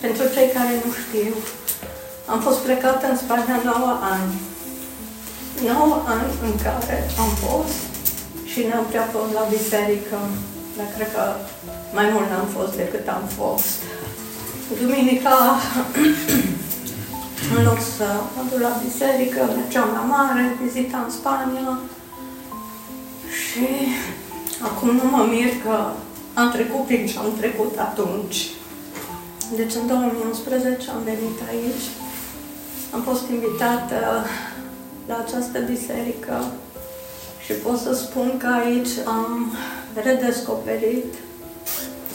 Pentru 0.03 0.23
cei 0.33 0.50
care 0.57 0.73
nu 0.83 0.91
știu, 1.03 1.33
am 2.31 2.39
fost 2.47 2.59
plecată 2.67 3.03
în 3.09 3.17
Spania 3.23 3.57
9 3.63 4.00
ani. 4.15 4.33
9 5.65 6.03
ani 6.15 6.31
în 6.47 6.55
care 6.65 6.97
am 7.23 7.31
fost 7.45 7.77
și 8.51 8.59
n-am 8.69 8.85
prea 8.89 9.07
fost 9.13 9.31
la 9.39 9.45
biserică, 9.55 10.17
dar 10.77 10.88
cred 10.95 11.09
că 11.15 11.23
mai 11.97 12.07
mult 12.13 12.27
n-am 12.29 12.50
fost 12.57 12.73
decât 12.81 13.05
am 13.07 13.25
fost. 13.39 13.69
Duminica, 14.81 15.38
în 17.55 17.63
loc 17.67 17.79
să 17.97 18.07
mă 18.33 18.41
duc 18.50 18.62
la 18.67 18.73
biserică, 18.85 19.41
mergeam 19.57 19.89
la 19.97 20.03
mare, 20.15 20.43
vizitam 20.62 21.07
Spania 21.19 21.67
și 23.41 23.67
acum 24.61 24.89
nu 24.95 25.09
mă 25.09 25.23
mir 25.29 25.51
că 25.63 25.91
am 26.33 26.51
trecut 26.51 26.85
prin 26.85 27.05
ce 27.05 27.17
am 27.17 27.33
trecut 27.39 27.77
atunci. 27.77 28.49
Deci 29.55 29.73
în 29.73 29.87
2011 29.87 30.89
am 30.89 31.03
venit 31.03 31.37
aici, 31.49 31.87
am 32.93 33.01
fost 33.01 33.23
invitată 33.29 34.25
la 35.07 35.25
această 35.25 35.59
biserică 35.59 36.45
și 37.45 37.53
pot 37.53 37.79
să 37.79 37.93
spun 37.93 38.37
că 38.37 38.47
aici 38.47 38.93
am 39.05 39.55
redescoperit, 40.03 41.13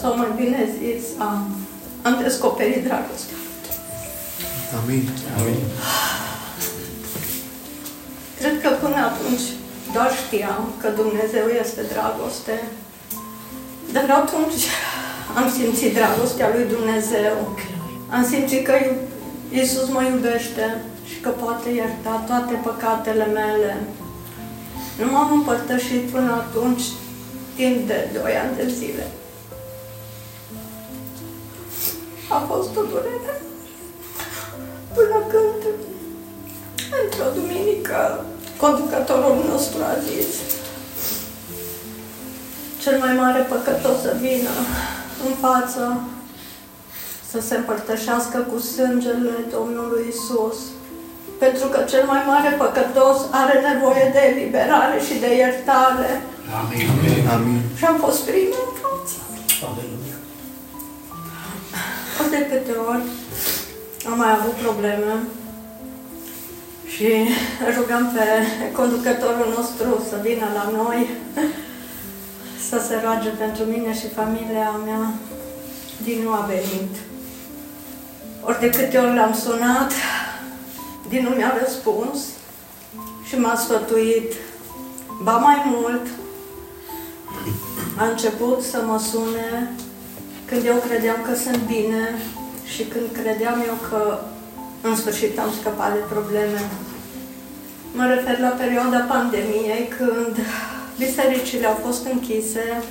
sau 0.00 0.16
mai 0.16 0.32
bine 0.36 0.68
zis, 0.78 1.04
am, 1.18 1.56
am 2.02 2.20
descoperit 2.22 2.84
dragostea. 2.84 3.36
Amin. 4.82 5.08
Amin. 5.38 5.56
Cred 8.38 8.60
că 8.60 8.68
până 8.68 8.96
atunci 8.96 9.46
doar 9.92 10.10
știam 10.24 10.72
că 10.80 10.88
Dumnezeu 10.88 11.46
este 11.62 11.82
dragoste. 11.92 12.56
Dar 13.92 14.10
atunci 14.10 14.64
am 15.36 15.50
simțit 15.50 15.94
dragostea 15.94 16.48
lui 16.54 16.64
Dumnezeu. 16.74 17.36
Am 18.10 18.24
simțit 18.24 18.64
că 18.66 18.74
Iisus 19.50 19.88
mă 19.88 20.02
iubește 20.02 20.84
și 21.08 21.20
că 21.20 21.28
poate 21.28 21.68
ierta 21.70 22.24
toate 22.26 22.54
păcatele 22.62 23.26
mele. 23.26 23.76
Nu 24.98 25.10
m-am 25.10 25.32
împărtășit 25.32 26.10
până 26.10 26.32
atunci 26.32 26.82
timp 27.56 27.86
de 27.86 28.08
2 28.22 28.32
ani 28.36 28.56
de 28.56 28.66
zile. 28.78 29.06
A 32.28 32.38
fost 32.38 32.76
o 32.76 32.82
durere 32.82 33.34
până 34.94 35.18
când 35.32 35.62
într-o 37.02 37.40
duminică 37.40 38.24
conducătorul 38.64 39.44
nostru 39.50 39.78
a 39.82 39.94
zis 40.08 40.30
cel 42.82 42.98
mai 42.98 43.14
mare 43.22 43.40
păcătos 43.54 43.96
să 44.02 44.16
vină 44.20 44.54
în 45.26 45.32
față 45.44 46.00
să 47.30 47.40
se 47.40 47.56
împărtășească 47.56 48.38
cu 48.50 48.58
sângele 48.58 49.36
Domnului 49.56 50.04
Isus. 50.12 50.58
Pentru 51.38 51.66
că 51.72 51.78
cel 51.90 52.04
mai 52.06 52.22
mare 52.26 52.50
păcătos 52.64 53.16
are 53.30 53.56
nevoie 53.70 54.10
de 54.14 54.20
eliberare 54.30 54.98
și 55.06 55.14
de 55.22 55.36
iertare. 55.36 56.12
Amin. 56.60 56.88
Amin. 57.34 57.60
Și 57.78 57.84
am 57.84 57.96
fost 58.04 58.20
primul 58.28 58.62
în 58.68 58.74
față. 58.82 59.16
De 62.30 62.46
câte 62.50 62.74
ori 62.90 63.02
am 64.10 64.16
mai 64.18 64.30
avut 64.38 64.52
probleme 64.64 65.12
și 66.94 67.08
rugăm 67.76 68.12
pe 68.14 68.26
conducătorul 68.72 69.54
nostru 69.56 70.06
să 70.08 70.16
vină 70.22 70.46
la 70.54 70.70
noi 70.76 71.08
să 72.68 72.84
se 72.88 73.00
roage 73.02 73.28
pentru 73.28 73.64
mine 73.64 73.94
și 73.94 74.08
familia 74.08 74.70
mea. 74.84 75.12
Din 76.02 76.22
nou 76.24 76.32
a 76.32 76.48
venit. 76.48 76.96
Ori 78.44 78.60
de 78.60 78.70
câte 78.70 78.98
ori 78.98 79.14
l-am 79.14 79.34
sunat, 79.34 79.92
din 81.08 81.22
nu 81.22 81.28
mi-a 81.28 81.52
răspuns 81.62 82.18
și 83.28 83.38
m-a 83.38 83.56
sfătuit. 83.56 84.32
Ba 85.22 85.32
mai 85.32 85.62
mult, 85.64 86.06
a 87.98 88.04
început 88.04 88.62
să 88.62 88.82
mă 88.86 88.98
sune 88.98 89.70
când 90.44 90.64
eu 90.64 90.76
credeam 90.88 91.16
că 91.22 91.34
sunt 91.34 91.56
bine 91.66 92.18
și 92.64 92.82
când 92.82 93.06
credeam 93.22 93.62
eu 93.66 93.74
că 93.90 94.20
în 94.80 94.96
sfârșit 94.96 95.38
am 95.38 95.52
scăpat 95.60 95.92
de 95.92 96.02
probleme. 96.14 96.60
Mă 97.92 98.04
refer 98.14 98.38
la 98.38 98.48
perioada 98.48 98.98
pandemiei, 98.98 99.92
când 99.98 100.36
bisericile 100.98 101.66
au 101.66 101.78
fost 101.84 102.06
închise, 102.12 102.82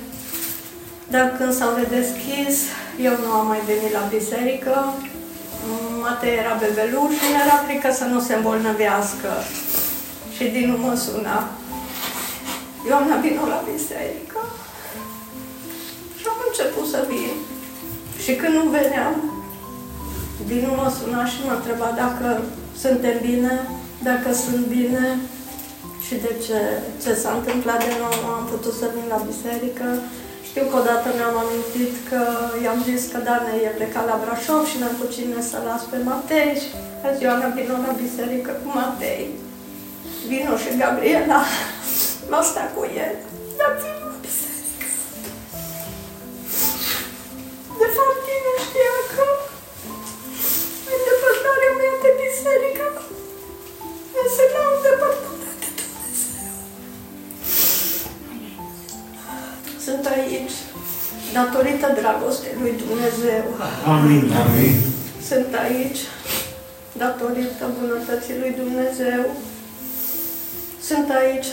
dar 1.08 1.34
când 1.36 1.52
s-au 1.52 1.74
redeschis, 1.74 2.56
eu 3.00 3.12
nu 3.24 3.30
am 3.32 3.46
mai 3.46 3.60
venit 3.66 3.92
la 3.92 4.08
biserică, 4.16 4.94
Matei 6.00 6.38
era 6.42 6.54
bebeluș 6.62 7.12
și 7.18 7.28
era 7.44 7.56
frică 7.66 7.90
să 7.92 8.04
nu 8.04 8.20
se 8.20 8.34
îmbolnăvească. 8.34 9.30
Și 10.36 10.44
din 10.44 10.68
nou 10.68 10.78
mă 10.78 10.94
suna. 10.94 11.48
Eu 12.88 12.94
am 12.96 13.20
venit 13.20 13.46
la 13.54 13.64
biserică 13.72 14.40
și 16.18 16.24
am 16.28 16.38
început 16.48 16.86
să 16.92 17.04
vin. 17.08 17.34
Și 18.22 18.34
când 18.34 18.54
nu 18.54 18.64
veneam, 18.76 19.14
din 20.50 20.60
nou 20.66 20.74
mă 20.80 20.88
suna 20.98 21.22
și 21.32 21.38
mă 21.46 21.52
întreba 21.56 21.88
dacă 22.02 22.28
suntem 22.82 23.16
bine, 23.28 23.54
dacă 24.08 24.28
sunt 24.44 24.62
bine 24.76 25.06
și 26.06 26.14
de 26.24 26.32
ce, 26.44 26.60
ce 27.02 27.12
s-a 27.22 27.32
întâmplat 27.38 27.80
de 27.86 27.92
nou, 28.02 28.16
am 28.36 28.44
putut 28.52 28.74
să 28.80 28.86
vin 28.94 29.06
la 29.14 29.20
biserică. 29.30 29.86
Știu 30.48 30.64
că 30.68 30.74
odată 30.82 31.08
mi-am 31.16 31.36
amintit 31.44 31.94
că 32.10 32.20
i-am 32.64 32.80
zis 32.88 33.02
că 33.12 33.18
Dane 33.26 33.52
e 33.66 33.78
plecat 33.78 34.04
la 34.10 34.20
Brașov 34.22 34.62
și 34.70 34.78
n-am 34.80 34.94
cu 35.00 35.06
cine 35.14 35.40
să 35.50 35.58
las 35.68 35.82
pe 35.90 35.98
Matei 36.08 36.52
și 36.62 36.68
a 37.04 37.08
zis, 37.12 37.22
Ioana, 37.24 37.48
vino 37.56 37.76
la 37.86 37.92
biserică 38.04 38.50
cu 38.60 38.68
Matei. 38.78 39.24
Vino 40.28 40.54
și 40.62 40.70
Gabriela, 40.82 41.40
m-a 42.30 42.42
stat 42.50 42.68
cu 42.76 42.82
el, 43.04 43.14
dar 43.58 43.72
vin 43.82 43.96
la 44.04 44.16
biserică. 44.26 44.88
De 47.80 47.88
fapt, 47.96 48.26
nu 48.44 48.52
știa 48.66 48.87
datorită 61.40 61.86
dragostei 62.00 62.54
lui 62.60 62.74
Dumnezeu. 62.84 63.44
Amin. 63.96 64.24
Amin. 64.44 64.76
Sunt 65.28 65.50
aici 65.64 66.00
datorită 67.02 67.64
bunătății 67.80 68.38
lui 68.42 68.52
Dumnezeu. 68.62 69.22
Sunt 70.88 71.08
aici 71.20 71.48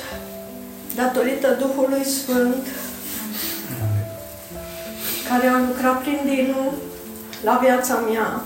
datorită 0.95 1.47
Duhului 1.63 2.05
Sfânt 2.17 2.63
care 5.29 5.47
a 5.47 5.57
lucrat 5.67 6.01
prin 6.01 6.19
Dinu 6.25 6.73
la 7.43 7.59
viața 7.63 7.95
mea. 8.09 8.41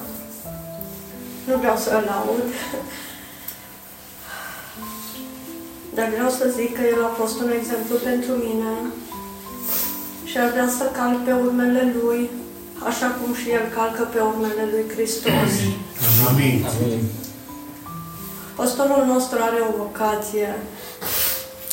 Nu 1.48 1.58
vreau 1.58 1.78
să-l 1.78 2.04
laud, 2.12 2.48
dar 5.96 6.08
vreau 6.10 6.30
să 6.30 6.54
zic 6.58 6.76
că 6.76 6.82
el 6.94 7.04
a 7.04 7.14
fost 7.22 7.40
un 7.40 7.52
exemplu 7.60 7.96
pentru 7.96 8.32
mine 8.32 8.72
și 10.30 10.38
ar 10.38 10.50
vrea 10.52 10.70
să 10.78 10.84
calc 10.98 11.18
pe 11.24 11.32
urmele 11.32 11.94
lui, 12.02 12.30
așa 12.90 13.08
cum 13.08 13.34
și 13.34 13.50
el 13.50 13.66
calcă 13.76 14.04
pe 14.14 14.20
urmele 14.20 14.64
lui 14.72 14.86
Hristos. 14.94 15.52
Amin. 16.30 16.66
Pastorul 18.56 19.04
nostru 19.06 19.38
are 19.42 19.60
o 19.70 19.78
vocație 19.78 20.50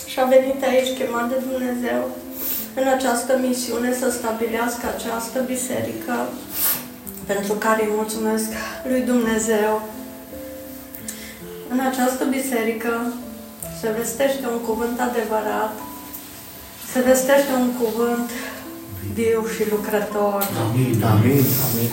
și 0.06 0.20
a 0.20 0.24
venit 0.24 0.62
aici 0.62 0.98
chemat 0.98 1.28
de 1.28 1.38
Dumnezeu 1.48 2.02
în 2.80 2.86
această 2.96 3.32
misiune 3.46 3.90
să 4.00 4.10
stabilească 4.10 4.84
această 4.96 5.38
biserică 5.46 6.16
pentru 7.26 7.52
care 7.52 7.84
îi 7.84 7.94
mulțumesc 7.94 8.50
lui 8.88 9.00
Dumnezeu. 9.00 9.82
În 11.68 11.80
această 11.90 12.24
biserică 12.24 12.92
se 13.80 13.94
vestește 13.98 14.46
un 14.54 14.60
cuvânt 14.68 15.00
adevărat, 15.00 15.72
se 16.92 17.00
vestește 17.00 17.52
un 17.60 17.70
cuvânt 17.72 18.30
viu 19.14 19.46
și 19.54 19.70
lucrător. 19.70 20.48
Amin. 20.64 21.02
Amin. 21.04 21.44
Amin. 21.66 21.90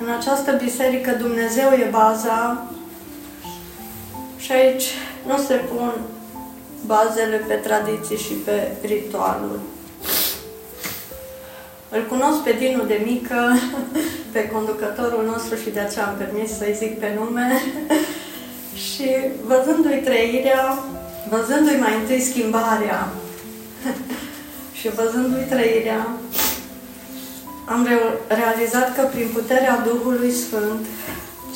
În 0.00 0.08
această 0.18 0.58
biserică 0.62 1.10
Dumnezeu 1.10 1.70
e 1.70 1.88
baza 1.90 2.66
și 4.38 4.52
aici 4.52 4.84
nu 5.26 5.36
se 5.46 5.54
pun 5.54 5.92
bazele 6.86 7.36
pe 7.36 7.54
tradiții 7.54 8.16
și 8.16 8.32
pe 8.32 8.72
ritualuri. 8.84 9.60
Îl 11.88 12.06
cunosc 12.08 12.38
pe 12.38 12.56
Dinu 12.58 12.84
de 12.84 13.02
mică, 13.04 13.56
pe 14.32 14.48
conducătorul 14.48 15.24
nostru 15.26 15.56
și 15.56 15.70
de 15.70 15.80
aceea 15.80 16.06
am 16.06 16.14
permis 16.16 16.56
să-i 16.56 16.76
zic 16.78 16.98
pe 16.98 17.18
nume. 17.18 17.62
și 18.86 19.08
văzându-i 19.46 20.02
trăirea, 20.04 20.78
văzându-i 21.30 21.80
mai 21.80 21.94
întâi 22.00 22.20
schimbarea 22.20 23.08
și 24.78 24.86
văzându-i 24.98 25.50
trăirea, 25.52 26.02
am 27.74 27.80
re- 27.90 28.18
realizat 28.40 28.88
că 28.96 29.02
prin 29.12 29.28
puterea 29.38 29.74
Duhului 29.88 30.32
Sfânt 30.44 30.82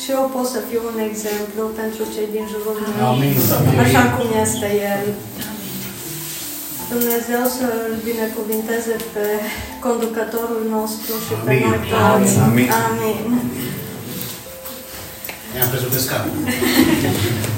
și 0.03 0.09
eu 0.17 0.23
pot 0.35 0.47
să 0.55 0.61
fiu 0.69 0.81
un 0.93 0.99
exemplu 1.11 1.63
pentru 1.81 2.03
cei 2.15 2.29
din 2.37 2.45
jurul 2.53 2.77
meu, 2.97 3.07
Amin. 3.13 3.37
așa 3.85 4.03
cum 4.15 4.27
este 4.45 4.69
El. 4.95 5.05
Dumnezeu 6.95 7.43
să-L 7.59 7.93
binecuvinteze 8.09 8.97
pe 9.15 9.27
conducătorul 9.87 10.63
nostru 10.77 11.13
și 11.27 11.35
pe 11.45 11.51
Amin. 11.51 11.63
noi 11.69 11.81
toți. 11.93 12.35
Amin. 12.49 12.71
Amin. 12.87 13.19
Ne-am 15.53 15.69
crezut 15.71 15.91
pe 15.95 16.01
scară. 16.07 16.29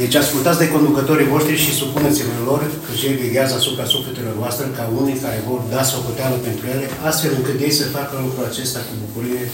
Deci 0.00 0.14
ascultați 0.22 0.62
de 0.62 0.72
conducătorii 0.74 1.32
voștri 1.34 1.62
și 1.64 1.78
supuneți-vă 1.80 2.36
lor 2.44 2.60
că 2.84 2.92
cei 3.00 3.20
veghează 3.22 3.54
asupra 3.56 3.84
sufletelor 3.94 4.34
voastre 4.42 4.66
ca 4.76 4.84
unii 5.00 5.22
care 5.24 5.48
vor 5.48 5.60
da 5.74 5.82
socoteală 5.92 6.36
pentru 6.48 6.64
ele, 6.74 6.86
astfel 7.08 7.32
încât 7.38 7.60
ei 7.60 7.78
să 7.80 7.94
facă 7.96 8.14
lucrul 8.24 8.44
acesta 8.50 8.78
cu 8.86 8.94
bucurie 9.04 9.44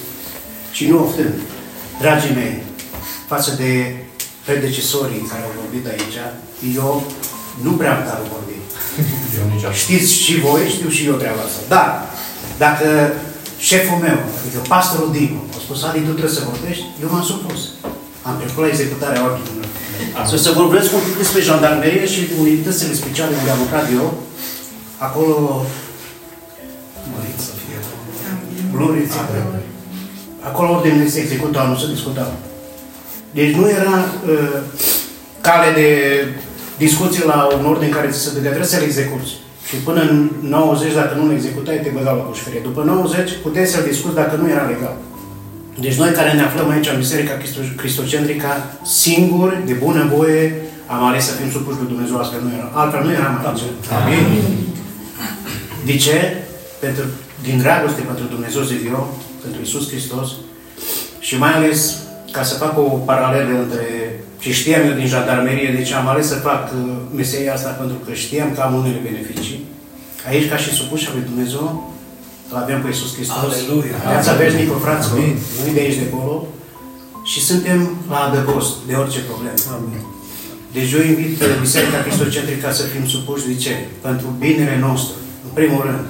și 0.77 0.85
nu 0.91 0.97
oftând. 1.05 1.35
Dragii 2.03 2.39
mei, 2.41 2.55
față 3.33 3.51
de 3.63 3.71
predecesorii 4.47 5.29
care 5.31 5.43
au 5.45 5.53
vorbit 5.61 5.85
aici, 5.93 6.19
eu 6.81 6.91
nu 7.65 7.73
prea 7.79 7.93
am 7.97 8.03
dar 8.09 8.21
vorbit. 8.37 8.63
Știți 9.83 10.13
și 10.25 10.35
voi, 10.47 10.63
știu 10.77 10.89
și 10.97 11.07
eu 11.11 11.17
treaba 11.23 11.43
asta. 11.47 11.61
Dar, 11.75 11.89
dacă 12.65 12.89
șeful 13.69 13.99
meu, 14.07 14.19
adică 14.39 14.59
pastorul 14.69 15.11
Dinu, 15.17 15.41
a 15.57 15.59
spus, 15.65 15.83
Adi, 15.83 15.99
tu 15.99 16.13
trebuie 16.19 16.39
să 16.39 16.49
vorbești, 16.53 16.85
eu 17.03 17.09
m-am 17.13 17.27
supus. 17.33 17.61
Am 18.29 18.35
trecut 18.41 18.63
la 18.65 18.73
executarea 18.73 19.25
ordinului. 19.29 19.66
Să 20.25 20.37
se 20.37 20.51
vorbesc 20.51 20.93
un 20.93 21.01
pic 21.07 21.17
despre 21.17 21.41
jandarmerie 21.41 22.07
și 22.07 22.21
unitățile 22.41 22.95
speciale 22.95 23.35
unde 23.39 23.51
am 23.51 23.59
lucrat 23.59 23.87
eu. 23.93 24.15
Acolo... 24.99 25.65
Mărit 27.15 27.39
să 27.41 27.53
fie. 27.63 27.79
Glorie 28.75 29.07
ție, 29.07 29.21
Doamne. 29.33 29.61
Acolo 30.41 30.71
ordinele 30.71 31.09
se 31.09 31.21
executau, 31.21 31.69
nu 31.69 31.77
se 31.77 31.93
discutau. 31.93 32.33
Deci 33.31 33.55
nu 33.55 33.69
era 33.69 33.97
uh, 33.99 34.59
cale 35.41 35.69
de 35.75 35.89
discuție 36.79 37.25
la 37.25 37.49
un 37.59 37.65
ordin 37.67 37.91
care 37.91 38.09
ți 38.11 38.19
se 38.19 38.33
dădea, 38.33 38.51
trebuie 38.51 38.75
să-l 38.75 38.83
execuți. 38.83 39.31
Și 39.69 39.77
până 39.77 40.01
în 40.01 40.31
90, 40.41 40.95
dacă 40.95 41.15
nu-l 41.15 41.33
executai, 41.33 41.81
te 41.83 41.91
băgau 41.95 42.17
la 42.17 42.23
pușcărie. 42.23 42.61
După 42.63 42.83
90, 42.83 43.31
puteai 43.43 43.67
să-l 43.67 43.85
discuți 43.89 44.15
dacă 44.15 44.37
nu 44.37 44.49
era 44.49 44.65
legal. 44.73 44.97
Deci 45.81 45.95
noi 45.95 46.11
care 46.11 46.33
ne 46.33 46.43
aflăm 46.43 46.71
aici 46.71 46.89
în 46.89 46.99
Biserica 46.99 47.39
Cristo- 47.41 47.75
Cristocentrica, 47.77 48.53
singuri, 48.85 49.67
de 49.67 49.73
bună 49.73 50.11
voie, 50.15 50.55
am 50.87 51.05
ales 51.05 51.25
să 51.25 51.33
fim 51.33 51.51
supuși 51.51 51.79
lui 51.79 51.89
Dumnezeu, 51.89 52.19
astfel 52.19 52.41
nu 52.43 52.51
era. 52.57 52.71
Altfel 52.75 53.03
nu 53.05 53.13
eram 53.13 53.45
aici. 53.47 53.61
Amin. 53.99 54.25
De 55.85 55.97
ce? 55.97 56.37
Pentru, 56.81 57.05
din 57.43 57.59
dragoste 57.59 58.01
pentru 58.01 58.25
Dumnezeu, 58.25 58.63
zic 58.63 58.87
eu, 58.87 59.17
pentru 59.43 59.61
Isus 59.63 59.89
Hristos 59.91 60.29
și 61.19 61.39
mai 61.39 61.53
ales 61.53 61.97
ca 62.31 62.43
să 62.43 62.55
fac 62.55 62.79
o 62.79 62.83
paralelă 62.83 63.59
între 63.59 63.87
ce 64.39 64.53
știam 64.53 64.89
eu 64.89 64.93
din 64.93 65.07
jandarmerie, 65.07 65.75
deci 65.77 65.93
am 65.93 66.09
ales 66.09 66.27
să 66.27 66.35
fac 66.35 66.73
uh, 66.73 66.93
meseria 67.15 67.53
asta 67.55 67.69
pentru 67.69 67.97
că 68.07 68.13
știam 68.13 68.53
că 68.55 68.61
am 68.61 68.75
unele 68.75 69.01
beneficii. 69.03 69.65
Aici, 70.29 70.49
ca 70.49 70.57
și 70.57 70.71
supuși 70.71 71.11
lui 71.15 71.25
Dumnezeu, 71.31 71.93
îl 72.51 72.57
avem 72.63 72.79
pe 72.83 72.89
Iisus 72.89 73.11
Hristos. 73.17 73.53
Aleluia. 73.53 73.97
Viața 74.13 74.33
veșnică, 74.41 74.75
fraților, 74.87 75.19
nu 75.65 75.73
de 75.77 75.81
aici 75.85 76.01
de 76.01 76.07
acolo. 76.11 76.35
Și 77.31 77.41
suntem 77.49 77.79
la 78.13 78.19
adăpost 78.27 78.73
de 78.89 78.95
orice 79.03 79.21
problemă. 79.31 79.59
Amin. 79.77 80.03
Deci 80.77 80.93
eu 80.97 81.03
invit 81.13 81.35
uh, 81.41 81.47
Biserica 81.65 82.01
Cristocentrică 82.07 82.67
să 82.79 82.85
fim 82.93 83.05
supuși, 83.15 83.47
de 83.51 83.55
ce? 83.65 83.75
Pentru 84.07 84.27
binele 84.39 84.77
nostru, 84.87 85.15
în 85.47 85.53
primul 85.59 85.83
rând. 85.87 86.05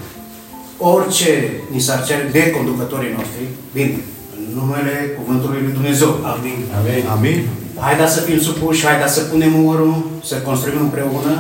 Orice 0.95 1.31
ni 1.73 1.81
s-ar 1.87 2.01
cere 2.09 2.29
de 2.33 2.51
conducătorii 2.57 3.17
noștri, 3.17 3.45
bine, 3.77 3.97
în 4.37 4.45
numele 4.59 4.95
Cuvântului 5.19 5.61
Lui 5.65 5.73
Dumnezeu. 5.79 6.11
Amin. 6.35 6.59
Amin. 6.79 7.05
Amin. 7.17 7.39
Haideți 7.87 8.15
să 8.15 8.21
fim 8.21 8.39
supuși, 8.41 8.87
haideți 8.87 9.15
să 9.15 9.21
punem 9.21 9.53
umărul, 9.63 10.11
să 10.25 10.35
construim 10.49 10.81
împreună. 10.81 11.33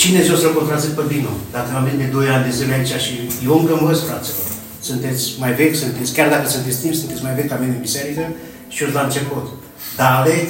Cine 0.00 0.22
zi 0.24 0.30
o 0.32 0.36
să-l 0.36 0.54
contrazic 0.60 0.92
pe 0.98 1.04
Bino? 1.12 1.32
Dacă 1.56 1.70
am 1.76 1.84
venit 1.84 2.00
de 2.04 2.08
2 2.16 2.28
ani 2.34 2.44
de 2.48 2.52
zile 2.58 2.72
aici 2.74 2.94
și 3.04 3.12
eu 3.46 3.54
încă 3.60 3.72
învăț, 3.78 3.98
fraților. 4.08 4.46
Sunteți 4.88 5.22
mai 5.42 5.52
vechi, 5.60 5.76
sunteți, 5.82 6.14
chiar 6.16 6.28
dacă 6.34 6.46
sunteți 6.48 6.80
timp, 6.82 6.94
sunteți 6.94 7.22
mai 7.26 7.34
vechi 7.38 7.50
ca 7.52 7.58
mine 7.62 7.74
în 7.74 7.86
biserică 7.88 8.24
și 8.72 8.78
eu 8.82 8.88
sunt 8.88 8.98
la 9.00 9.06
început. 9.08 9.46
Dar 9.98 10.10
aleg 10.20 10.46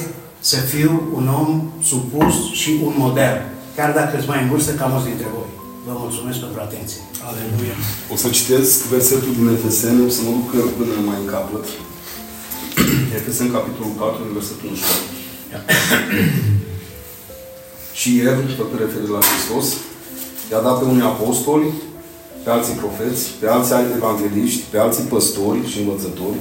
să 0.50 0.56
fiu 0.72 0.92
un 1.18 1.26
om 1.40 1.50
supus 1.90 2.34
și 2.60 2.70
un 2.86 2.94
model. 3.04 3.36
Chiar 3.76 3.90
dacă 3.98 4.12
sunt 4.16 4.30
mai 4.32 4.42
în 4.42 4.48
vârstă 4.52 4.72
ca 4.72 4.86
mulți 4.92 5.08
dintre 5.10 5.28
voi. 5.34 5.50
Vă 5.86 5.92
mulțumesc 6.04 6.38
pentru 6.44 6.60
atenție. 6.66 7.00
Aleluia. 7.28 7.76
O 8.12 8.16
să 8.22 8.28
citesc 8.38 8.74
versetul 8.94 9.32
din 9.38 9.48
Efeseni, 9.56 10.06
o 10.08 10.10
să 10.16 10.20
mă 10.24 10.30
duc 10.36 10.48
până 10.78 10.92
mai 11.08 11.18
în 11.22 11.28
capăt. 11.34 11.64
Efeseni, 13.18 13.54
capitolul 13.56 13.94
4, 13.98 14.22
versetul 14.38 14.68
11. 14.68 16.56
și 18.00 18.10
El, 18.28 18.38
făcând 18.60 18.80
referire 18.84 19.16
la 19.16 19.26
Hristos, 19.30 19.66
i-a 20.50 20.60
dat 20.66 20.76
pe 20.78 20.86
unii 20.92 21.10
apostoli, 21.12 21.68
pe 22.44 22.50
alții 22.56 22.80
profeți, 22.82 23.22
pe 23.40 23.46
alții 23.54 23.94
evangeliști, 23.98 24.62
pe 24.72 24.78
alții 24.84 25.10
păstori 25.12 25.60
și 25.70 25.78
învățători, 25.82 26.40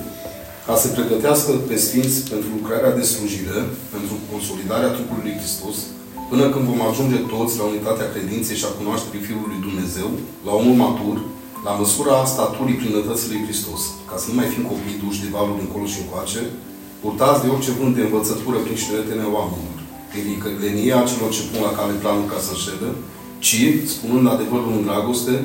ca 0.65 0.75
să 0.81 0.87
pregătească 0.87 1.51
pe 1.69 1.75
Sfinți 1.85 2.19
pentru 2.31 2.49
lucrarea 2.57 2.95
de 2.97 3.03
slujire, 3.11 3.59
pentru 3.93 4.13
consolidarea 4.31 4.93
trupului 4.95 5.25
lui 5.25 5.39
Hristos, 5.41 5.77
până 6.29 6.45
când 6.51 6.65
vom 6.71 6.81
ajunge 6.89 7.19
toți 7.33 7.57
la 7.59 7.65
unitatea 7.71 8.11
credinței 8.13 8.59
și 8.59 8.67
a 8.67 8.77
cunoașterii 8.79 9.25
Fiului 9.27 9.51
lui 9.53 9.65
Dumnezeu, 9.67 10.09
la 10.47 10.51
omul 10.59 10.77
matur, 10.83 11.17
la 11.67 11.71
măsura 11.79 12.15
staturii 12.33 12.79
plinătății 12.81 13.31
lui 13.31 13.45
Hristos, 13.47 13.81
ca 14.09 14.15
să 14.21 14.25
nu 14.27 14.35
mai 14.37 14.51
fim 14.53 14.63
copii 14.71 15.01
duși 15.03 15.23
de 15.23 15.33
valul 15.37 15.57
încolo 15.63 15.85
și 15.93 16.01
încoace, 16.01 16.41
purtați 17.01 17.41
de 17.43 17.47
orice 17.53 17.71
vânt 17.79 17.93
de 17.95 18.03
învățătură 18.05 18.57
prin 18.61 18.77
știretele 18.83 19.25
oamenilor, 19.37 19.74
prin 20.15 20.27
vicălenia 20.33 21.07
celor 21.11 21.29
ce 21.35 21.43
pun 21.51 21.61
la 21.67 21.73
cale 21.77 21.93
planul 22.03 22.27
ca 22.33 22.39
să 22.47 22.53
ședă, 22.65 22.89
ci, 23.45 23.59
spunând 23.93 24.25
adevărul 24.27 24.71
în 24.77 24.85
dragoste, 24.89 25.35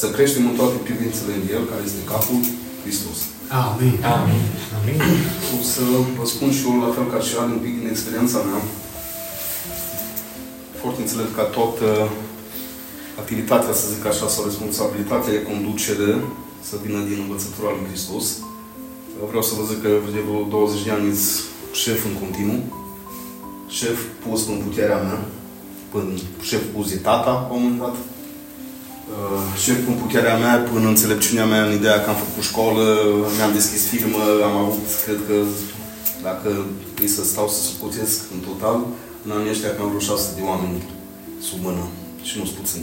să 0.00 0.06
creștem 0.14 0.44
în 0.50 0.56
toate 0.60 0.76
privințele 0.86 1.32
în 1.36 1.44
El, 1.56 1.62
care 1.70 1.82
este 1.84 2.10
capul 2.12 2.40
Hristos. 2.82 3.18
Amin. 3.64 3.96
Amin. 4.16 4.44
Amin. 4.78 4.98
O 5.56 5.58
să 5.74 5.84
vă 6.18 6.24
spun 6.32 6.50
și 6.56 6.62
eu, 6.68 6.74
la 6.84 6.90
fel 6.96 7.06
ca 7.12 7.20
și 7.26 7.32
Ali, 7.40 7.56
un 7.56 7.62
pic 7.64 7.74
din 7.78 7.88
experiența 7.90 8.38
mea. 8.48 8.60
Foarte 10.80 11.00
înțeleg 11.02 11.28
ca 11.38 11.44
toată 11.56 11.86
activitatea, 13.22 13.72
să 13.80 13.84
zic 13.94 14.04
așa, 14.06 14.26
sau 14.34 14.42
responsabilitatea 14.50 15.34
de 15.36 15.46
conducere 15.50 16.10
să 16.68 16.74
vină 16.84 17.00
din 17.08 17.18
învățătura 17.24 17.70
lui 17.74 17.88
Hristos. 17.90 18.26
Eu 19.20 19.26
vreau 19.32 19.44
să 19.48 19.52
vă 19.58 19.64
zic 19.70 19.78
că 19.84 19.90
de 20.16 20.22
vreo 20.26 20.42
20 20.42 20.84
de 20.86 20.90
ani 20.96 21.06
sunt 21.14 21.50
șef 21.82 22.00
în 22.10 22.14
continuu, 22.22 22.60
șef 23.78 23.98
pus 24.22 24.40
în 24.46 24.56
puterea 24.66 25.00
mea, 25.06 25.18
până 25.90 26.04
șef 26.42 26.62
pus 26.74 26.88
de 26.88 26.96
tata, 26.96 27.30
la 27.30 27.54
un 27.54 27.62
moment 27.62 27.80
dat, 27.80 27.96
Uh, 29.10 29.42
șef 29.64 29.80
în 29.90 29.96
puterea 30.04 30.36
mea, 30.44 30.54
până 30.72 30.88
înțelepciunea 30.88 31.46
mea, 31.52 31.62
în 31.66 31.72
ideea 31.78 31.98
că 32.02 32.08
am 32.10 32.20
făcut 32.24 32.42
școală, 32.50 32.84
mi-am 33.36 33.52
deschis 33.58 33.82
firmă, 33.92 34.22
am 34.48 34.56
avut, 34.64 34.88
cred 35.04 35.20
că, 35.28 35.36
dacă 36.28 36.50
îi 37.00 37.08
să 37.16 37.22
stau 37.24 37.48
să 37.48 37.60
socotesc 37.68 38.18
în 38.34 38.40
total, 38.48 38.78
în 39.24 39.30
anii 39.36 39.50
ăștia 39.54 39.74
cam 39.76 39.88
vreo 39.88 40.00
600 40.00 40.32
de 40.38 40.42
oameni 40.50 40.78
sub 41.48 41.58
mână 41.66 41.84
și 42.28 42.34
nu-s 42.38 42.52
puțin. 42.60 42.82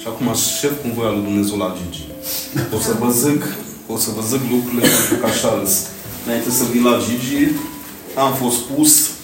Și 0.00 0.06
acum 0.08 0.26
șef 0.58 0.74
cum 0.80 0.90
voia 0.98 1.12
lui 1.14 1.26
Dumnezeu 1.28 1.56
la 1.64 1.74
Gigi. 1.78 2.04
O 2.76 2.78
să 2.86 2.92
vă 3.02 3.08
zic, 3.24 3.42
o 3.94 3.96
să 4.04 4.08
vă 4.16 4.22
zic 4.30 4.42
lucrurile 4.52 4.84
pentru 4.94 5.14
că 5.20 5.26
așa 5.32 5.50
îs. 5.62 5.72
Înainte 6.24 6.50
să 6.58 6.64
vin 6.72 6.82
la 6.90 6.96
Gigi, 7.04 7.42
am 8.24 8.32
fost 8.42 8.58
pus, 8.70 8.92
uh, 9.08 9.15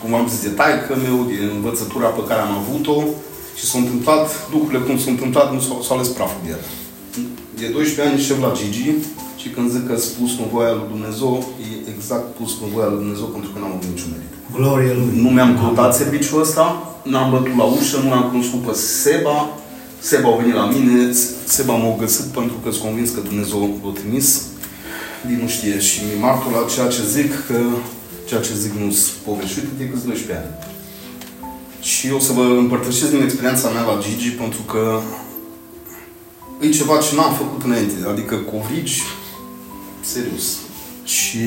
cum 0.00 0.14
am 0.14 0.28
zis, 0.32 0.42
de 0.42 0.52
taică 0.60 0.92
meu, 1.06 1.18
din 1.30 1.50
învățătura 1.56 2.08
pe 2.18 2.26
care 2.28 2.40
am 2.40 2.54
avut-o, 2.62 2.98
și 3.58 3.64
s-au 3.68 3.80
întâmplat 3.80 4.26
lucrurile 4.52 4.80
cum 4.86 4.98
s-au 4.98 5.12
întâmplat, 5.16 5.48
nu 5.54 5.60
s-au, 5.66 5.82
s-au 5.86 5.96
ales 5.96 6.08
praful 6.08 6.40
de 6.44 6.50
el. 6.54 6.62
De 7.60 7.66
12 7.66 8.00
ani 8.06 8.24
șef 8.26 8.38
la 8.46 8.52
Gigi 8.58 8.90
și 9.40 9.48
când 9.54 9.70
zic 9.74 9.84
că 9.88 9.94
spus 9.96 10.30
în 10.42 10.46
voia 10.54 10.72
lui 10.78 10.88
Dumnezeu, 10.94 11.32
e 11.66 11.90
exact 11.94 12.26
pus 12.36 12.50
în 12.62 12.68
voia 12.74 12.88
lui 12.92 13.02
Dumnezeu 13.02 13.26
pentru 13.36 13.50
că 13.50 13.56
n-am 13.58 13.74
avut 13.76 13.88
niciun 13.94 14.10
merit. 14.14 14.32
Glorie 14.56 14.94
Lui. 14.98 15.10
Nu 15.24 15.28
mi-am 15.36 15.52
căutat 15.60 15.90
serviciul 16.00 16.40
ăsta, 16.46 16.64
n-am 17.12 17.30
bătut 17.30 17.56
la 17.60 17.66
ușă, 17.78 17.96
nu 18.04 18.08
l-am 18.12 18.26
cunoscut 18.30 18.60
pe 18.66 18.74
Seba. 19.02 19.38
Seba 20.10 20.28
a 20.32 20.36
venit 20.40 20.54
la 20.54 20.66
mine, 20.74 21.12
Seba 21.54 21.74
m-a 21.74 21.96
găsit 22.02 22.26
pentru 22.38 22.56
că 22.62 22.68
sunt 22.70 22.84
convins 22.86 23.10
că 23.10 23.20
Dumnezeu 23.20 23.58
l-a 23.84 23.92
trimis. 24.00 24.28
Din 25.26 25.38
nu 25.42 25.48
știe 25.56 25.76
și 25.88 25.98
mi 26.08 26.20
martor 26.20 26.52
la 26.52 26.70
ceea 26.74 26.88
ce 26.94 27.02
zic, 27.16 27.30
că 27.48 27.58
ceea 28.28 28.40
ce 28.40 28.54
zic 28.54 28.72
nu 28.72 28.90
sunt 28.90 29.16
poveștite 29.26 29.72
decât 29.78 30.02
12 30.04 30.44
ani. 30.44 30.52
Și 31.80 32.06
o 32.12 32.18
să 32.18 32.32
vă 32.32 32.42
împărtășesc 32.42 33.10
din 33.10 33.22
experiența 33.22 33.68
mea 33.68 33.84
la 33.90 34.00
Gigi, 34.02 34.30
pentru 34.30 34.62
că 34.62 35.00
e 36.60 36.68
ceva 36.68 36.96
ce 36.98 37.14
n-am 37.14 37.34
făcut 37.34 37.62
înainte. 37.62 37.94
Adică 38.08 38.34
covrigi, 38.36 39.02
serios. 40.00 40.46
Și 41.04 41.44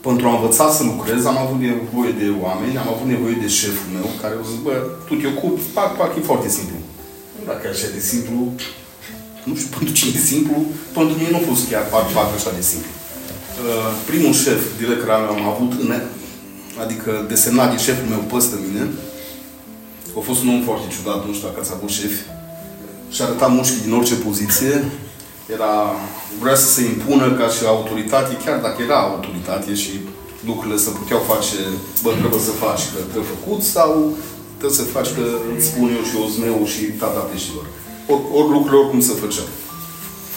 pentru 0.00 0.26
a 0.26 0.34
învăța 0.34 0.66
să 0.76 0.82
lucrez, 0.82 1.24
am 1.24 1.38
avut 1.38 1.60
nevoie 1.60 2.12
de 2.20 2.28
oameni, 2.44 2.78
am 2.82 2.88
avut 2.94 3.08
nevoie 3.14 3.36
de 3.44 3.48
șeful 3.48 3.90
meu, 3.96 4.06
care 4.20 4.34
au 4.34 4.44
zis, 4.50 4.58
bă, 4.66 4.74
tu 5.06 5.14
te 5.14 5.26
ocupi, 5.32 5.62
pac, 5.76 5.90
pac, 5.96 6.10
e 6.16 6.30
foarte 6.30 6.48
simplu. 6.56 6.76
Nu 7.36 7.42
dacă 7.50 7.62
e 7.64 7.74
așa 7.74 7.88
de 7.96 8.02
simplu, 8.10 8.36
nu 9.48 9.54
știu 9.58 9.70
pentru 9.76 9.94
cine 9.98 10.12
e 10.16 10.30
simplu, 10.32 10.56
pentru 10.96 11.14
mine 11.18 11.30
nu 11.30 11.40
a 11.40 11.48
fost 11.50 11.62
chiar 11.70 11.84
pac, 11.94 12.06
pac, 12.16 12.28
așa 12.34 12.50
de 12.58 12.64
simplu. 12.72 12.92
Uh, 13.52 13.90
primul 14.10 14.32
șef 14.32 14.60
direct 14.78 15.02
care 15.06 15.12
am 15.34 15.42
avut 15.52 15.72
în 15.80 15.90
adică 16.82 17.10
desemnat 17.28 17.68
de 17.70 17.82
șeful 17.86 18.08
meu 18.08 18.22
păstă 18.32 18.54
mine. 18.66 18.82
A 20.18 20.20
fost 20.28 20.40
un 20.42 20.48
om 20.54 20.62
foarte 20.68 20.86
ciudat, 20.94 21.26
nu 21.26 21.32
știu 21.32 21.46
dacă 21.48 21.60
ați 21.60 21.74
avut 21.76 21.90
șefi. 21.98 22.22
Și 23.14 23.22
arăta 23.22 23.46
mușchi 23.46 23.84
din 23.84 23.92
orice 23.98 24.14
poziție. 24.26 24.74
Era, 25.54 25.72
vrea 26.42 26.56
să 26.62 26.68
se 26.74 26.82
impună 26.92 27.26
ca 27.38 27.46
și 27.54 27.62
autoritate, 27.74 28.32
chiar 28.44 28.58
dacă 28.66 28.78
era 28.82 28.98
autoritate 29.00 29.74
și 29.82 29.92
lucrurile 30.48 30.78
se 30.84 30.90
puteau 30.98 31.20
face, 31.32 31.58
bă, 32.02 32.10
trebuie 32.20 32.48
să 32.50 32.62
faci, 32.64 32.84
că 32.92 32.98
trebuie 33.10 33.34
făcut, 33.36 33.60
sau 33.76 33.90
trebuie 34.58 34.80
să 34.80 34.94
faci 34.96 35.10
că 35.16 35.24
îți 35.56 35.66
spun 35.70 35.88
eu 35.96 36.02
și 36.08 36.14
eu 36.18 36.26
meu 36.44 36.56
și 36.72 36.82
tata 37.02 37.28
peștilor. 37.30 37.66
Ori, 38.12 38.24
ori 38.38 38.50
lucrurile 38.54 38.80
oricum 38.82 39.00
se 39.00 39.20
făceau. 39.22 39.48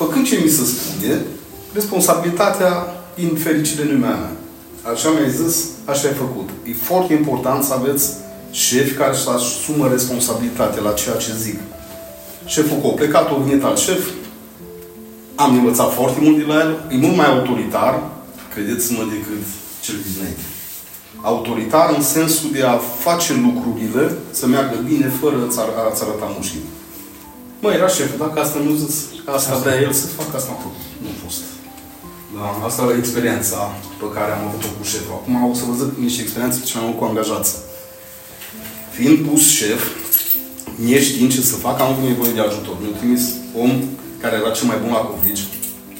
Făcând 0.01 0.23
ce 0.28 0.36
mi 0.43 0.56
se 0.58 0.63
spune, 0.73 1.13
responsabilitatea, 1.80 2.71
din 3.15 3.36
fericire, 3.36 3.84
nu 3.84 3.97
mea 3.97 4.15
mea. 4.15 4.32
Așa 4.91 5.10
mi-ai 5.10 5.32
zis, 5.32 5.65
așa 5.86 6.08
ai 6.08 6.13
făcut. 6.13 6.49
E 6.63 6.73
foarte 6.73 7.13
important 7.13 7.63
să 7.63 7.73
aveți 7.73 8.10
șefi 8.51 8.93
care 8.93 9.15
să 9.15 9.30
asumă 9.30 9.88
responsabilitatea 9.88 10.82
la 10.82 10.91
ceea 10.91 11.15
ce 11.15 11.32
zic. 11.41 11.60
Șeful 12.45 12.78
cu 12.78 12.88
a 12.88 12.91
plecat, 12.91 13.30
a 13.30 13.34
venit 13.45 13.63
alt 13.63 13.78
șef, 13.78 14.08
am 15.36 15.56
învățat 15.56 15.93
foarte 15.93 16.19
mult 16.21 16.38
de 16.38 16.43
la 16.43 16.60
el, 16.60 16.71
e 16.91 16.95
mult 16.95 17.15
mai 17.15 17.25
autoritar, 17.25 18.04
credeți-mă, 18.54 19.04
decât 19.13 19.43
cel 19.82 19.95
dinainte. 20.12 20.45
Autoritar 21.21 21.93
în 21.97 22.04
sensul 22.04 22.49
de 22.51 22.62
a 22.63 22.78
face 22.78 23.34
lucrurile 23.34 24.17
să 24.32 24.47
meargă 24.47 24.78
bine 24.89 25.08
fără 25.19 25.36
a-ți 25.89 26.04
arăta 26.04 26.32
mușchii. 26.36 26.63
Mă, 27.60 27.71
era 27.71 27.88
șeful, 27.88 28.17
dacă 28.25 28.39
asta 28.39 28.60
nu 28.60 28.75
zis, 28.75 28.95
asta 29.25 29.56
vrea 29.56 29.82
el 29.82 29.91
să 29.91 30.06
facă, 30.06 30.36
asta 30.36 30.51
nu 30.51 30.71
Nu 31.01 31.08
a 31.13 31.25
fost. 31.25 31.41
Da, 32.38 32.48
asta 32.67 32.82
e 32.84 32.98
experiența 33.04 33.60
pe 34.02 34.08
care 34.15 34.32
am 34.32 34.43
avut-o 34.48 34.69
cu 34.78 34.84
șeful. 34.91 35.15
Acum 35.19 35.34
o 35.52 35.54
să 35.60 35.63
vă 35.67 35.74
zic 35.80 35.91
niște 36.06 36.21
experiențe 36.21 36.60
ce 36.67 36.78
am 36.78 36.84
avut 36.84 36.98
cu 37.00 37.06
angajați. 37.10 37.52
Fiind 38.95 39.17
pus 39.28 39.43
șef, 39.60 39.82
neștiind 40.89 41.32
ce 41.34 41.41
să 41.52 41.56
fac, 41.65 41.76
am 41.80 41.91
avut 41.91 42.06
nevoie 42.08 42.38
de 42.38 42.43
ajutor. 42.48 42.76
Mi-a 42.82 42.98
trimis 43.00 43.24
om 43.63 43.71
care 44.21 44.36
era 44.36 44.52
cel 44.58 44.67
mai 44.71 44.80
bun 44.82 44.91
la 44.98 45.08
covrigi, 45.10 45.45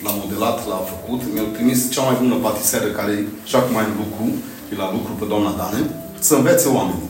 l-a 0.04 0.14
modelat, 0.20 0.58
l-a 0.70 0.82
făcut, 0.94 1.22
mi-a 1.34 1.48
trimis 1.56 1.80
cea 1.94 2.04
mai 2.08 2.18
bună 2.22 2.36
patiseră 2.46 2.88
care 2.98 3.14
și 3.50 3.56
acum 3.56 3.74
mai 3.76 3.86
în 3.92 3.96
lucru, 4.02 4.26
e 4.72 4.76
la 4.84 4.92
lucru 4.96 5.12
pe 5.20 5.26
doamna 5.32 5.52
Dane, 5.60 5.82
să 6.28 6.34
învețe 6.36 6.68
oamenii. 6.78 7.10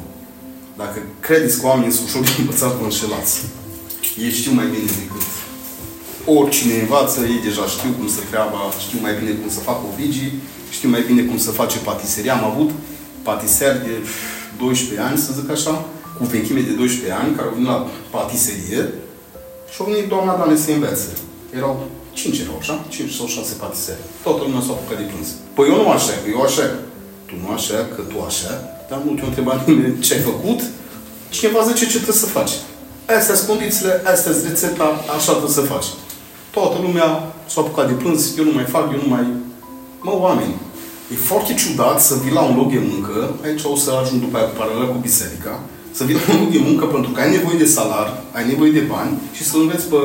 Dacă 0.81 0.97
credeți 1.25 1.59
că 1.59 1.65
oamenii 1.71 1.95
sunt 1.95 2.07
ușor 2.07 2.21
de 2.23 2.31
învățat, 2.39 2.71
vă 2.79 2.83
înșelați. 2.83 3.33
Ei 4.23 4.31
știu 4.39 4.53
mai 4.59 4.67
bine 4.73 4.89
decât 5.01 5.34
oricine 6.25 6.73
învață, 6.79 7.19
ei 7.21 7.41
deja 7.47 7.65
știu 7.75 7.89
cum 7.97 8.07
să 8.15 8.21
treaba, 8.29 8.59
știu 8.85 8.99
mai 9.01 9.13
bine 9.19 9.31
cum 9.39 9.49
să 9.49 9.59
facă 9.59 9.81
ovrigii, 9.91 10.31
știu 10.75 10.89
mai 10.89 11.03
bine 11.09 11.21
cum 11.29 11.37
să 11.37 11.51
face 11.51 11.77
patiseria. 11.77 12.33
Am 12.37 12.45
avut 12.51 12.69
patiseri 13.21 13.83
de 13.87 13.93
12 14.57 15.07
ani, 15.07 15.17
să 15.17 15.29
zic 15.39 15.49
așa, 15.49 15.73
cu 16.17 16.23
vechime 16.33 16.61
de 16.69 16.71
12 16.71 17.19
ani, 17.21 17.35
care 17.35 17.47
au 17.47 17.53
venit 17.53 17.69
la 17.73 17.87
patiserie 18.15 18.81
și 19.71 19.77
au 19.79 19.85
venit 19.91 20.07
doamna 20.13 20.37
Dane 20.39 20.55
să 20.55 20.71
învețe. 20.71 21.09
Erau 21.57 21.73
5 22.13 22.39
erau, 22.39 22.57
așa? 22.59 22.85
5 22.89 23.13
sau 23.13 23.27
6 23.27 23.53
patiseri. 23.63 24.01
Toată 24.23 24.41
lumea 24.45 24.61
s-a 24.65 24.71
apucat 24.75 24.97
de 25.01 25.05
plâns. 25.11 25.27
Păi 25.55 25.67
eu 25.69 25.75
nu 25.81 25.89
așa, 25.89 26.13
că 26.21 26.27
eu 26.35 26.41
așa. 26.41 26.65
Tu 27.27 27.33
nu 27.43 27.49
așa, 27.57 27.77
că 27.93 28.01
tu 28.11 28.17
așa. 28.29 28.51
Dar 28.89 28.99
nu 29.05 29.11
te-a 29.17 29.27
întrebat 29.27 29.67
nimeni 29.67 29.99
ce 30.05 30.13
ai 30.13 30.19
făcut. 30.31 30.59
Cineva 31.29 31.59
zice 31.69 31.85
ce 31.85 31.99
trebuie 32.01 32.23
să 32.25 32.35
faci. 32.37 32.53
Astea 33.17 33.35
sunt 33.35 33.47
condițiile, 33.47 33.93
astea 34.13 34.31
sunt 34.31 34.45
rețeta, 34.47 34.87
așa 35.17 35.31
trebuie 35.31 35.57
să 35.59 35.61
faci. 35.73 35.89
Toată 36.57 36.77
lumea 36.81 37.09
s-a 37.51 37.61
apucat 37.61 37.87
de 37.87 38.01
plâns, 38.01 38.37
eu 38.37 38.45
nu 38.49 38.55
mai 38.57 38.67
fac, 38.75 38.85
eu 38.93 39.01
nu 39.03 39.09
mai... 39.15 39.25
Mă, 40.05 40.13
oameni, 40.25 40.55
e 41.13 41.15
foarte 41.31 41.53
ciudat 41.61 41.97
să 42.01 42.13
vii 42.23 42.37
la 42.37 42.43
un 42.49 42.55
loc 42.55 42.69
de 42.71 42.81
muncă, 42.91 43.15
aici 43.45 43.63
o 43.73 43.75
să 43.83 43.89
ajung 43.91 44.21
după 44.21 44.37
aia 44.37 44.47
cu 44.49 44.55
paralel 44.61 44.87
cu 44.91 44.97
biserica, 45.07 45.53
să 45.97 46.03
vii 46.03 46.15
la 46.15 46.33
un 46.33 46.39
loc 46.41 46.51
de 46.51 46.61
muncă 46.67 46.85
pentru 46.85 47.11
că 47.11 47.19
ai 47.21 47.31
nevoie 47.37 47.57
de 47.57 47.73
salar, 47.77 48.07
ai 48.37 48.45
nevoie 48.51 48.71
de 48.71 48.83
bani 48.93 49.13
și 49.35 49.43
să 49.49 49.53
înveți 49.57 49.85
pe... 49.91 49.99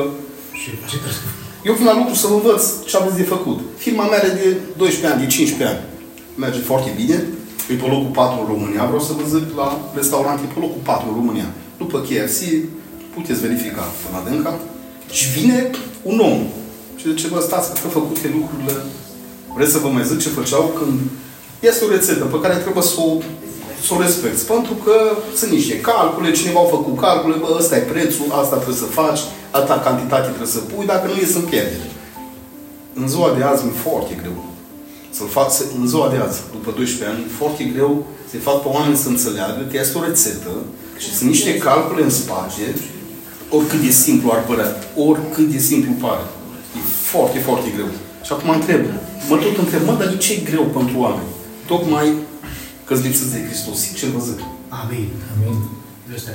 Eu 1.67 1.73
vin 1.73 1.85
la 1.85 1.97
lucru 1.99 2.13
să 2.21 2.27
vă 2.27 2.35
învăț 2.39 2.63
ce 2.89 2.97
aveți 2.97 3.19
de 3.21 3.31
făcut. 3.33 3.59
Firma 3.77 4.03
mea 4.09 4.17
are 4.17 4.31
de 4.41 4.47
12 4.77 5.11
ani, 5.11 5.21
de 5.23 5.27
15 5.27 5.75
ani. 5.75 5.83
Merge 6.43 6.59
foarte 6.59 6.91
bine. 6.99 7.17
E 7.71 7.73
pe 7.83 7.87
locul 7.93 8.11
4 8.13 8.39
în 8.41 8.47
România. 8.53 8.83
Vreau 8.89 9.03
să 9.07 9.13
vă 9.17 9.23
zic 9.33 9.45
la 9.61 9.69
restaurant, 9.99 10.39
e 10.39 10.53
pe 10.53 10.59
locul 10.65 10.81
4 10.83 11.07
în 11.09 11.15
România. 11.19 11.49
După 11.81 11.97
KFC, 12.07 12.39
puteți 13.15 13.43
verifica 13.45 13.83
până 14.01 14.15
adânca. 14.19 14.53
Și 15.17 15.25
vine 15.37 15.57
un 16.03 16.19
om. 16.19 16.37
Și 16.95 17.09
zice, 17.09 17.27
bă, 17.27 17.39
stați 17.39 17.81
că 17.81 17.87
făcute 17.87 18.35
lucrurile. 18.37 18.75
Vreți 19.55 19.71
să 19.71 19.77
vă 19.77 19.87
mai 19.87 20.05
zic 20.05 20.19
ce 20.19 20.29
făceau 20.29 20.63
când 20.79 20.99
este 21.59 21.85
o 21.85 21.89
rețetă 21.89 22.23
pe 22.23 22.39
care 22.39 22.55
trebuie 22.55 22.83
să 22.83 22.95
o, 23.07 23.09
să 23.85 23.93
o 23.93 24.01
respecti. 24.01 24.43
Pentru 24.53 24.73
că 24.83 24.95
sunt 25.35 25.51
niște 25.51 25.79
calcule, 25.79 26.31
cineva 26.31 26.59
au 26.59 26.73
făcut 26.77 26.95
calcule, 26.99 27.35
bă, 27.35 27.55
ăsta 27.57 27.75
e 27.77 27.91
prețul, 27.93 28.27
asta 28.41 28.55
trebuie 28.55 28.83
să 28.85 28.97
faci, 29.01 29.19
atâta 29.51 29.79
cantitate 29.79 30.27
trebuie 30.27 30.55
să 30.57 30.59
pui, 30.59 30.85
dacă 30.85 31.07
nu 31.07 31.15
ies 31.19 31.33
în 31.35 31.45
pierdere. 31.51 31.87
În 32.93 33.07
ziua 33.07 33.33
de 33.37 33.43
azi 33.43 33.65
mi 33.65 33.81
foarte 33.85 34.13
greu 34.21 34.51
să-l 35.17 35.27
fac 35.27 35.51
să, 35.51 35.63
în 35.79 35.87
ziua 35.87 36.09
de 36.09 36.17
azi, 36.25 36.39
după 36.51 36.71
12 36.75 37.15
ani, 37.15 37.23
foarte 37.39 37.63
greu 37.63 38.05
să-i 38.29 38.39
fac 38.39 38.61
pe 38.61 38.67
oameni 38.67 38.97
să 39.03 39.07
înțeleagă 39.09 39.61
că 39.71 39.77
este 39.77 39.97
o 39.97 40.03
rețetă 40.03 40.53
și 40.97 41.15
sunt 41.15 41.29
niște 41.29 41.57
calcule 41.57 42.03
în 42.03 42.09
spate 42.09 42.65
oricât 43.51 43.81
de 43.81 43.89
simplu 43.89 44.31
ar 44.31 44.43
părea, 44.43 44.69
oricât 44.95 45.47
de 45.51 45.57
simplu 45.57 45.91
pare. 45.91 46.23
E 46.77 46.79
foarte, 47.11 47.39
foarte 47.39 47.69
greu. 47.75 47.89
Și 48.25 48.31
acum 48.31 48.49
întreb, 48.49 48.81
mă 49.29 49.35
tot 49.37 49.57
întreb, 49.57 49.81
mă, 49.85 49.95
dar 49.99 50.07
de 50.07 50.17
ce 50.17 50.33
e 50.33 50.49
greu 50.49 50.63
pentru 50.63 50.95
oameni? 50.99 51.29
Tocmai 51.65 52.13
că-ți 52.85 53.01
lipsesc 53.01 53.31
de 53.31 53.45
Hristos. 53.47 53.93
Ce 53.95 54.05
vă 54.05 54.19
zic? 54.19 54.39
Amin. 54.81 55.09
Amin. 55.33 55.57
Ăsta 56.15 56.31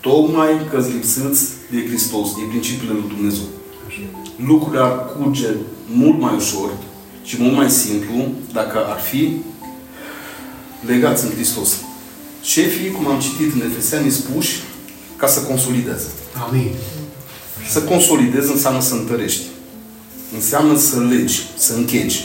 Tocmai 0.00 0.50
că-ți 0.70 0.92
lipsesc 0.92 1.42
de 1.70 1.86
Hristos, 1.86 2.34
de 2.34 2.42
principiile 2.48 2.92
lui 2.92 3.12
Dumnezeu. 3.14 3.44
Lucrurile 4.46 4.82
ar 4.82 4.94
curge 5.12 5.48
mult 5.86 6.20
mai 6.20 6.34
ușor 6.34 6.70
și 7.24 7.36
mult 7.38 7.54
mai 7.54 7.70
simplu 7.70 8.28
dacă 8.52 8.78
ar 8.86 9.00
fi 9.00 9.36
legați 10.86 11.24
în 11.24 11.30
Hristos. 11.30 11.76
Șefii, 12.42 12.90
cum 12.90 13.06
am 13.06 13.20
citit 13.20 13.54
în 13.54 13.60
Efeseni, 13.60 14.10
spuși 14.10 14.62
ca 15.16 15.26
să 15.26 15.40
consolideze. 15.40 16.06
Amin. 16.48 16.70
Să 17.68 17.82
consolidezi 17.82 18.52
înseamnă 18.52 18.80
să 18.80 18.94
întărești. 18.94 19.42
Înseamnă 20.34 20.76
să 20.76 20.98
legi, 20.98 21.42
să 21.56 21.74
închegi. 21.74 22.24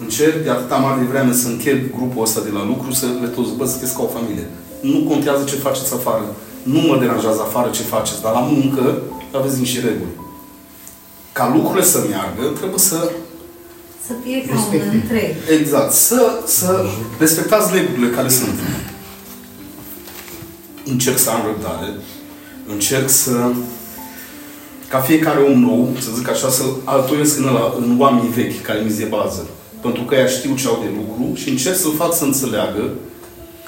Încerc 0.00 0.42
de 0.42 0.50
atâta 0.50 0.76
mare 0.76 1.02
vreme 1.02 1.32
să 1.32 1.48
încheg 1.48 1.94
grupul 1.96 2.22
ăsta 2.22 2.40
de 2.40 2.50
la 2.50 2.64
lucru, 2.64 2.92
să 2.92 3.06
le 3.20 3.26
toți, 3.26 3.50
bă, 3.56 3.66
să 3.66 3.92
ca 3.96 4.02
o 4.02 4.06
familie. 4.06 4.46
Nu 4.80 4.98
contează 5.08 5.44
ce 5.44 5.56
faceți 5.56 5.94
afară. 5.94 6.24
Nu 6.62 6.80
mă 6.80 6.98
deranjează 6.98 7.40
afară 7.40 7.70
ce 7.70 7.82
faceți, 7.82 8.22
dar 8.22 8.32
la 8.32 8.40
muncă 8.40 9.02
aveți 9.32 9.58
niște 9.58 9.80
reguli. 9.80 10.18
Ca 11.32 11.52
lucrurile 11.54 11.84
să 11.84 12.04
meargă, 12.08 12.44
trebuie 12.58 12.78
să 12.78 13.10
să 14.10 14.16
fie 14.24 14.44
ca 14.46 14.54
un 14.54 14.90
întreg. 14.92 15.34
Exact. 15.60 15.92
Să, 15.92 16.40
să 16.46 16.84
respectați 17.18 17.74
regulile 17.74 18.10
care 18.10 18.28
sunt. 18.28 18.58
Încerc 20.84 21.18
să 21.18 21.30
am 21.30 21.42
răbdare, 21.46 21.94
încerc 22.72 23.08
să 23.08 23.50
ca 24.88 24.98
fiecare 24.98 25.38
om 25.38 25.60
nou, 25.60 25.88
să 25.98 26.10
zic 26.16 26.28
așa, 26.28 26.50
să 26.50 26.62
altoiesc 26.84 27.38
în, 27.38 27.46
ăla, 27.46 27.74
în 27.78 27.96
oamenii 27.98 28.30
vechi, 28.30 28.62
care 28.62 28.80
mi 28.80 28.92
de 28.92 29.04
bază. 29.04 29.46
Pentru 29.80 30.02
că 30.02 30.14
ea 30.14 30.26
știu 30.26 30.54
ce 30.54 30.66
au 30.66 30.78
de 30.82 30.90
lucru 30.96 31.34
și 31.34 31.48
încerc 31.48 31.76
să-l 31.76 31.94
fac 31.94 32.14
să 32.14 32.24
înțeleagă 32.24 32.90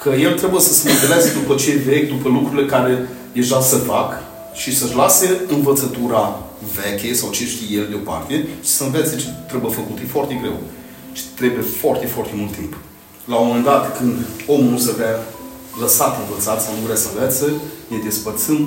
că 0.01 0.09
el 0.09 0.33
trebuie 0.37 0.61
să 0.61 0.73
se 0.73 0.91
modeleze 0.91 1.33
după 1.33 1.55
cei 1.55 1.77
vechi, 1.77 2.07
după 2.07 2.29
lucrurile 2.29 2.65
care 2.65 3.09
deja 3.33 3.61
se 3.61 3.75
fac 3.75 4.13
și 4.53 4.77
să-și 4.77 4.95
lase 4.95 5.41
învățătura 5.47 6.39
veche 6.75 7.13
sau 7.13 7.29
ce 7.29 7.45
știe 7.45 7.77
el 7.77 7.87
deoparte 7.89 8.47
și 8.63 8.69
să 8.69 8.83
învețe 8.83 9.15
ce 9.15 9.27
trebuie 9.47 9.71
făcut. 9.71 9.97
E 9.97 10.15
foarte 10.17 10.33
greu. 10.41 10.57
Și 11.13 11.23
trebuie 11.35 11.63
foarte, 11.81 12.05
foarte 12.05 12.33
mult 12.35 12.51
timp. 12.55 12.77
La 13.25 13.35
un 13.35 13.47
moment 13.47 13.65
dat, 13.65 13.97
când 13.97 14.13
omul 14.47 14.71
nu 14.71 14.77
se 14.77 14.91
vrea 14.91 15.15
lăsat 15.81 16.19
învățat 16.19 16.61
sau 16.61 16.73
nu 16.73 16.85
vrea 16.85 16.95
să 16.95 17.07
învețe, 17.13 17.47
ne 17.87 17.97
despățăm, 18.03 18.59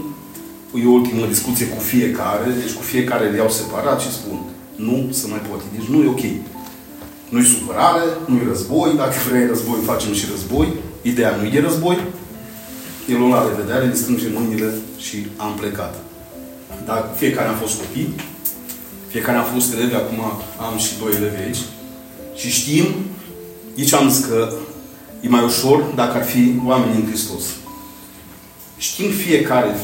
e 0.74 0.86
o 0.86 0.90
ultimă 0.90 1.26
discuție 1.26 1.66
cu 1.66 1.80
fiecare, 1.80 2.50
deci 2.60 2.72
cu 2.72 2.82
fiecare 2.82 3.28
le 3.28 3.36
iau 3.36 3.50
separat 3.50 4.00
și 4.00 4.12
spun 4.12 4.38
nu 4.76 5.08
se 5.10 5.26
mai 5.26 5.42
poate. 5.48 5.64
Deci 5.76 5.86
nu 5.86 6.02
e 6.02 6.08
ok. 6.08 6.24
Nu-i 7.28 7.44
supărare, 7.44 8.02
nu-i 8.26 8.48
război, 8.48 8.96
dacă 8.96 9.14
vrei 9.28 9.46
război, 9.46 9.78
facem 9.84 10.12
și 10.12 10.26
război. 10.30 10.72
Ideea 11.02 11.36
nu 11.36 11.44
e 11.44 11.50
de 11.50 11.60
război. 11.60 11.98
El 13.08 13.18
luăm 13.18 13.30
la 13.30 13.48
revedere, 13.48 13.84
le 13.84 13.94
strângem 13.94 14.32
mâinile 14.32 14.72
și 14.98 15.26
am 15.36 15.54
plecat. 15.60 15.94
Dar 16.84 17.10
fiecare 17.16 17.48
am 17.48 17.54
fost 17.54 17.78
copii, 17.78 18.14
fiecare 19.08 19.38
am 19.38 19.44
fost 19.54 19.72
elevi, 19.72 19.94
acum 19.94 20.18
am 20.58 20.78
și 20.78 20.98
doi 20.98 21.12
elevi 21.14 21.42
aici. 21.42 21.62
Și 22.34 22.50
știm, 22.50 22.86
aici 23.78 23.92
am 23.92 24.08
zis 24.10 24.24
că 24.24 24.52
e 25.20 25.28
mai 25.28 25.44
ușor 25.44 25.82
dacă 25.94 26.16
ar 26.16 26.24
fi 26.24 26.54
oameni 26.64 26.96
în 26.96 27.06
Hristos. 27.06 27.42
Știm 28.76 29.10
fiecare 29.10 29.76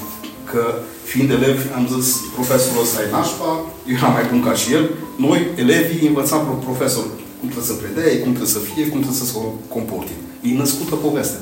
că 0.51 0.63
fiind 1.11 1.31
elevi, 1.31 1.65
am 1.77 1.85
zis, 1.95 2.17
profesorul 2.35 2.83
ăsta 2.83 3.03
e 3.03 3.11
nașpa, 3.11 3.51
eu 3.89 3.95
eram 3.97 4.13
mai 4.13 4.27
bun 4.31 4.43
ca 4.43 4.55
și 4.55 4.73
el. 4.73 4.91
Noi, 5.17 5.41
elevii, 5.57 6.07
învățam 6.07 6.43
profesor 6.69 7.05
cum 7.39 7.51
trebuie 7.51 7.73
să 7.73 7.81
predea, 7.83 8.23
cum 8.23 8.33
trebuie 8.37 8.57
să 8.59 8.63
fie, 8.69 8.83
cum 8.89 9.01
trebuie 9.01 9.21
să 9.23 9.27
se 9.27 9.37
comporte. 9.69 10.15
E 10.43 10.63
născută 10.63 10.95
poveste. 10.95 11.39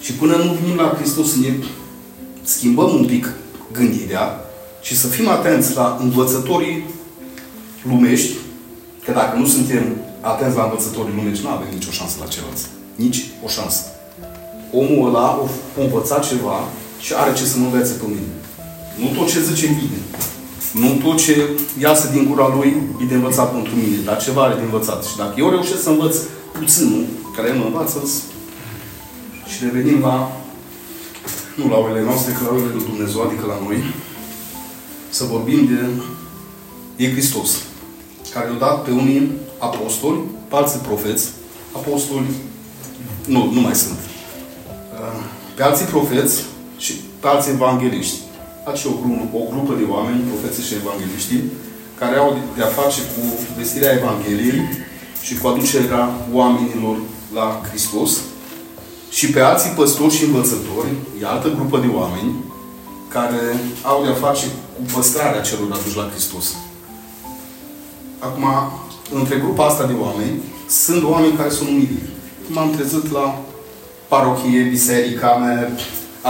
Și 0.00 0.12
până 0.12 0.34
nu 0.36 0.56
vin 0.64 0.74
la 0.76 0.94
Hristos 0.98 1.30
să 1.32 1.38
ne 1.38 1.52
schimbăm 2.42 2.94
un 2.94 3.04
pic 3.04 3.32
gândirea 3.72 4.26
și 4.82 4.96
să 4.96 5.06
fim 5.06 5.28
atenți 5.28 5.74
la 5.74 5.98
învățătorii 6.00 6.84
lumești, 7.82 8.32
că 9.04 9.12
dacă 9.12 9.38
nu 9.38 9.46
suntem 9.46 9.84
atenți 10.20 10.56
la 10.56 10.62
învățătorii 10.62 11.14
lumești, 11.14 11.44
nu 11.44 11.50
avem 11.50 11.68
nicio 11.72 11.90
șansă 11.90 12.16
la 12.20 12.26
ceilalți. 12.26 12.66
Nici 12.94 13.24
o 13.44 13.48
șansă. 13.48 13.80
Omul 14.72 15.08
ăla 15.08 15.26
a 15.26 15.48
învățat 15.78 16.28
ceva 16.28 16.56
și 17.04 17.12
are 17.14 17.32
ce 17.32 17.44
să 17.44 17.58
mă 17.58 17.64
învețe 17.64 17.92
pe 17.92 18.06
mine. 18.06 18.32
Nu 19.00 19.06
tot 19.16 19.28
ce 19.32 19.42
zice 19.42 19.66
bine. 19.66 19.98
Nu 20.72 20.88
tot 21.02 21.16
ce 21.24 21.50
iasă 21.78 22.08
din 22.12 22.26
gura 22.28 22.48
lui 22.56 22.76
e 23.02 23.04
de 23.04 23.14
învățat 23.14 23.52
pentru 23.52 23.74
mine, 23.74 23.96
dar 24.04 24.22
ceva 24.22 24.42
are 24.42 24.54
de 24.54 24.60
învățat. 24.60 25.04
Și 25.04 25.16
dacă 25.16 25.34
eu 25.36 25.50
reușesc 25.50 25.82
să 25.82 25.88
învăț 25.90 26.16
puținul 26.52 27.04
care 27.36 27.52
mă 27.52 27.64
învață, 27.64 27.98
și 29.50 29.64
revenim 29.64 30.00
la, 30.00 30.32
nu 31.54 31.68
la 31.68 31.76
oile 31.76 32.02
noastre, 32.02 32.32
că 32.32 32.44
la 32.44 32.54
oile 32.54 32.70
lui 32.74 32.84
Dumnezeu, 32.84 33.20
adică 33.22 33.44
la 33.46 33.58
noi, 33.64 33.78
să 35.10 35.24
vorbim 35.24 35.66
de, 35.66 35.80
de 36.96 37.10
Hristos, 37.12 37.50
care 38.32 38.48
a 38.48 38.58
dat 38.58 38.84
pe 38.84 38.90
unii 38.90 39.30
apostoli, 39.58 40.18
pe 40.48 40.56
alții 40.56 40.78
profeți, 40.78 41.28
apostoli, 41.72 42.26
Nu, 43.26 43.50
nu 43.52 43.60
mai 43.60 43.74
sunt. 43.74 43.98
Uh, 45.00 45.24
pe 45.54 45.62
alții 45.62 45.86
profeți 45.86 46.42
și 46.78 46.92
pe 47.20 47.26
alții 47.28 47.52
evangeliști. 47.52 48.18
Aici 48.66 48.84
o, 48.84 48.90
grupă, 49.02 49.36
o 49.36 49.44
grupă 49.52 49.72
de 49.80 49.86
oameni, 49.94 50.28
profeții 50.30 50.68
și 50.68 50.74
evangeliști, 50.74 51.34
care 51.98 52.16
au 52.16 52.38
de-a 52.56 52.66
face 52.80 53.00
cu 53.00 53.22
vestirea 53.56 53.92
Evangheliei 53.92 54.62
și 55.22 55.38
cu 55.38 55.46
aducerea 55.46 56.08
oamenilor 56.32 56.96
la 57.34 57.60
Hristos. 57.68 58.10
Și 59.10 59.26
pe 59.30 59.40
alții 59.40 59.70
păstori 59.70 60.14
și 60.14 60.24
învățători, 60.24 60.92
e 61.20 61.26
altă 61.26 61.48
grupă 61.56 61.78
de 61.78 61.90
oameni, 61.94 62.34
care 63.08 63.42
au 63.82 64.04
de-a 64.04 64.14
face 64.14 64.46
cu 64.46 64.82
păstrarea 64.94 65.40
celor 65.40 65.68
aduși 65.72 65.96
la 65.96 66.08
Hristos. 66.12 66.54
Acum, 68.18 68.44
între 69.12 69.36
grupa 69.36 69.66
asta 69.66 69.86
de 69.86 69.94
oameni, 70.00 70.42
sunt 70.68 71.02
oameni 71.04 71.36
care 71.36 71.50
sunt 71.50 71.68
umili. 71.68 72.02
M-am 72.46 72.70
trezit 72.70 73.12
la 73.12 73.40
parohie, 74.08 74.62
biserica 74.62 75.34
mea, 75.34 75.70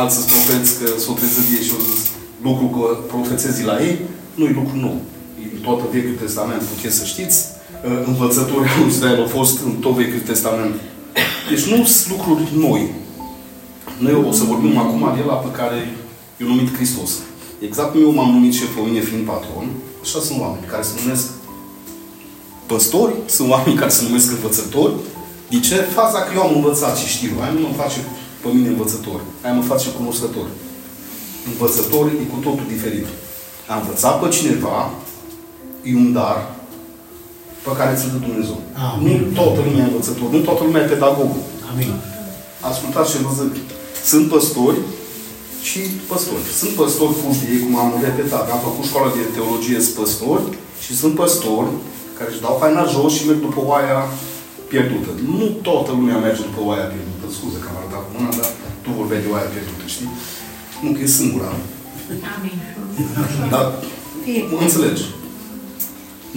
alții 0.01 0.31
profeți 0.33 0.71
că 0.79 0.87
s-au 1.03 1.15
trezit 1.21 1.47
ei 1.57 1.65
și 1.67 1.73
au 1.77 1.83
zis 1.91 2.01
lucru 2.47 2.67
că 2.77 2.85
profețezi 3.13 3.69
la 3.71 3.77
ei, 3.87 3.97
nu-i 4.39 4.59
lucru 4.61 4.77
nou. 4.87 4.97
În 5.55 5.61
tot 5.67 5.79
Vechiul 5.95 6.19
Testament, 6.25 6.63
puteți 6.73 6.97
să 7.01 7.05
știți, 7.05 7.39
învățătorii 8.11 8.75
lui 8.79 8.91
Israel 8.95 9.21
au 9.21 9.31
fost 9.39 9.57
în 9.67 9.73
tot 9.85 9.95
Vechiul 10.01 10.29
Testament. 10.31 10.75
Deci 11.51 11.65
nu 11.73 11.85
sunt 11.85 12.09
lucruri 12.13 12.45
noi. 12.67 12.83
Noi 13.99 14.25
o 14.29 14.33
să 14.33 14.43
vorbim 14.53 14.77
acum 14.85 15.03
de 15.17 15.23
la 15.31 15.35
pe 15.35 15.51
care 15.59 15.79
eu 16.41 16.47
numit 16.49 16.75
Hristos. 16.77 17.11
Exact 17.67 17.91
cum 17.93 18.01
eu 18.03 18.13
m-am 18.13 18.31
numit 18.31 18.55
șeful 18.55 18.83
mine 18.83 19.01
fiind 19.01 19.25
patron, 19.27 19.67
așa 20.03 20.19
sunt 20.27 20.41
oameni 20.41 20.71
care 20.73 20.83
se 20.83 20.95
numesc 21.01 21.27
păstori, 22.67 23.15
sunt 23.27 23.51
oameni 23.51 23.81
care 23.81 23.91
se 23.91 24.03
numesc 24.07 24.31
învățători. 24.31 24.95
De 25.51 25.61
ce? 25.61 25.75
Faza 25.75 26.19
că 26.19 26.31
eu 26.35 26.43
am 26.43 26.55
învățat 26.55 26.95
și 26.97 27.07
știu. 27.17 27.33
Aia 27.41 27.53
nu 27.53 27.61
mă 27.61 27.75
face 27.83 27.99
pe 28.45 28.51
mine 28.57 28.69
învățător. 28.69 29.21
Aia 29.43 29.55
mă 29.55 29.63
face 29.73 29.89
cunoscător. 29.99 30.47
Învățător 31.51 32.05
e 32.07 32.25
cu 32.33 32.39
totul 32.47 32.67
diferit. 32.75 33.07
A 33.71 33.75
învățat 33.81 34.15
pe 34.21 34.29
cineva 34.37 34.79
e 35.89 35.95
un 36.03 36.13
dar 36.19 36.39
pe 37.65 37.73
care 37.79 37.93
ți-l 37.99 38.11
dă 38.15 38.19
Dumnezeu. 38.27 38.59
Amin. 38.93 39.19
Nu 39.21 39.35
toată 39.39 39.61
lumea 39.67 39.85
e 39.85 39.91
învățător, 39.91 40.29
nu 40.35 40.41
toată 40.49 40.63
lumea 40.65 40.83
e 40.83 40.93
pedagog. 40.95 41.31
Amin. 41.71 41.93
Ascultați 42.71 43.11
ce 43.13 43.19
vă 43.27 43.33
zic. 43.41 43.55
Sunt 44.11 44.25
păstori 44.35 44.81
și 45.69 45.81
păstori. 46.11 46.45
Sunt 46.61 46.73
păstori 46.81 47.19
puși 47.21 47.45
ei, 47.53 47.61
cum 47.65 47.75
am 47.85 47.91
repetat. 48.07 48.47
Am 48.51 48.61
făcut 48.69 48.85
școala 48.91 49.11
de 49.17 49.23
teologie, 49.37 49.81
sunt 49.85 49.97
păstori 50.01 50.47
și 50.85 50.93
sunt 51.01 51.15
păstori 51.23 51.71
care 52.17 52.31
își 52.31 52.45
dau 52.45 52.57
faina 52.63 52.91
jos 52.95 53.13
și 53.17 53.27
merg 53.27 53.41
după 53.49 53.61
oaia 53.71 53.99
pierdută. 54.71 55.11
Nu 55.39 55.47
toată 55.67 55.91
lumea 55.99 56.17
merge 56.27 56.43
după 56.51 56.61
oaia 56.69 56.87
pierdută. 56.93 57.13
Scuze 57.37 57.59
că 57.62 57.68
am 57.70 57.77
arătat 57.81 58.05
mâna, 58.14 58.31
dar 58.40 58.51
tu 58.83 58.88
vorbeai 59.01 59.25
de 59.25 59.31
oaia 59.33 59.53
pierdută, 59.53 59.85
știi? 59.94 60.11
Nu 60.83 60.90
că 60.94 61.01
e 61.03 61.18
singura. 61.20 61.51
Amin. 62.35 62.59
Dar 63.53 63.64
mă 64.53 64.59
înțelegi. 64.66 65.05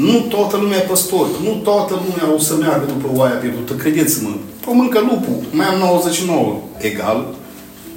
Nu 0.06 0.16
toată 0.34 0.56
lumea 0.58 0.78
e 0.78 0.92
păstor. 0.94 1.28
Nu 1.46 1.52
toată 1.68 1.94
lumea 2.06 2.36
o 2.36 2.40
să 2.48 2.54
meargă 2.56 2.86
după 2.86 3.08
oaia 3.20 3.38
pierdută. 3.42 3.74
Credeți-mă. 3.74 4.30
O 4.70 4.74
mâncă 4.74 5.00
lupul. 5.00 5.40
Mai 5.52 5.66
am 5.66 5.78
99. 5.80 6.60
Egal. 6.78 7.20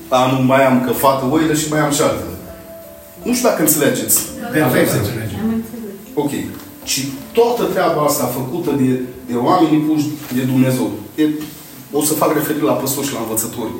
Anul 0.08 0.44
mai 0.44 0.64
am 0.66 0.84
că 0.84 0.92
fată 0.92 1.24
oile 1.30 1.54
și 1.54 1.70
mai 1.70 1.80
am 1.80 1.92
și 1.92 2.02
altele. 2.02 2.36
Nu 3.22 3.34
știu 3.34 3.48
dacă 3.48 3.62
înțelegeți. 3.62 4.20
Perfect 4.52 4.90
să 4.90 4.96
înțelegem. 4.96 5.38
Am 5.44 5.52
înțeles. 5.58 5.94
Ok. 6.14 6.32
Și 6.84 7.00
toată 7.32 7.62
treaba 7.64 8.02
asta 8.02 8.24
făcută 8.38 8.70
de, 8.80 9.00
de 9.30 9.34
oamenii 9.48 9.78
puși 9.78 10.06
de 10.34 10.42
Dumnezeu. 10.42 10.90
E, 11.14 11.24
o 11.92 12.02
să 12.02 12.12
fac 12.12 12.34
referire 12.34 12.64
la 12.64 12.72
păstori 12.72 13.06
și 13.06 13.12
la 13.12 13.20
învățători 13.20 13.70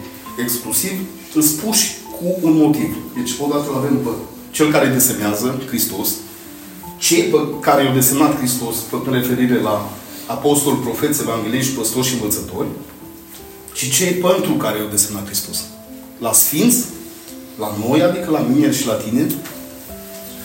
exclusiv, 0.42 0.92
îți 1.35 1.55
puși 1.55 1.96
cu 2.16 2.38
un 2.46 2.57
motiv. 2.57 2.96
Deci, 3.16 3.31
odată 3.40 3.64
îl 3.68 3.77
avem 3.77 3.96
pe 3.96 4.11
cel 4.51 4.70
care 4.70 4.87
desemează, 4.87 5.62
Hristos, 5.66 6.09
cei 6.99 7.23
pe 7.23 7.38
care 7.61 7.85
i-au 7.85 7.94
desemnat 7.94 8.37
Hristos, 8.37 8.77
făcând 8.88 9.14
referire 9.14 9.61
la 9.61 9.90
apostoli, 10.27 10.77
profeți, 10.77 11.20
evangeliști, 11.20 11.73
păstori 11.73 12.07
și 12.07 12.14
învățători, 12.14 12.68
și 13.73 13.90
cei 13.90 14.12
pentru 14.12 14.53
care 14.53 14.79
i-au 14.79 14.88
desemnat 14.90 15.27
Hristos. 15.27 15.59
La 16.18 16.33
Sfinți, 16.33 16.85
la 17.59 17.75
noi, 17.87 18.03
adică 18.03 18.31
la 18.31 18.38
mine 18.38 18.73
și 18.73 18.87
la 18.87 18.92
tine, 18.92 19.27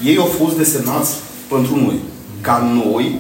ei 0.04 0.17
au 0.17 0.25
fost 0.25 0.58
desemnați 0.58 1.12
pentru 1.47 1.75
noi. 1.75 1.99
Ca 2.41 2.82
noi, 2.84 3.19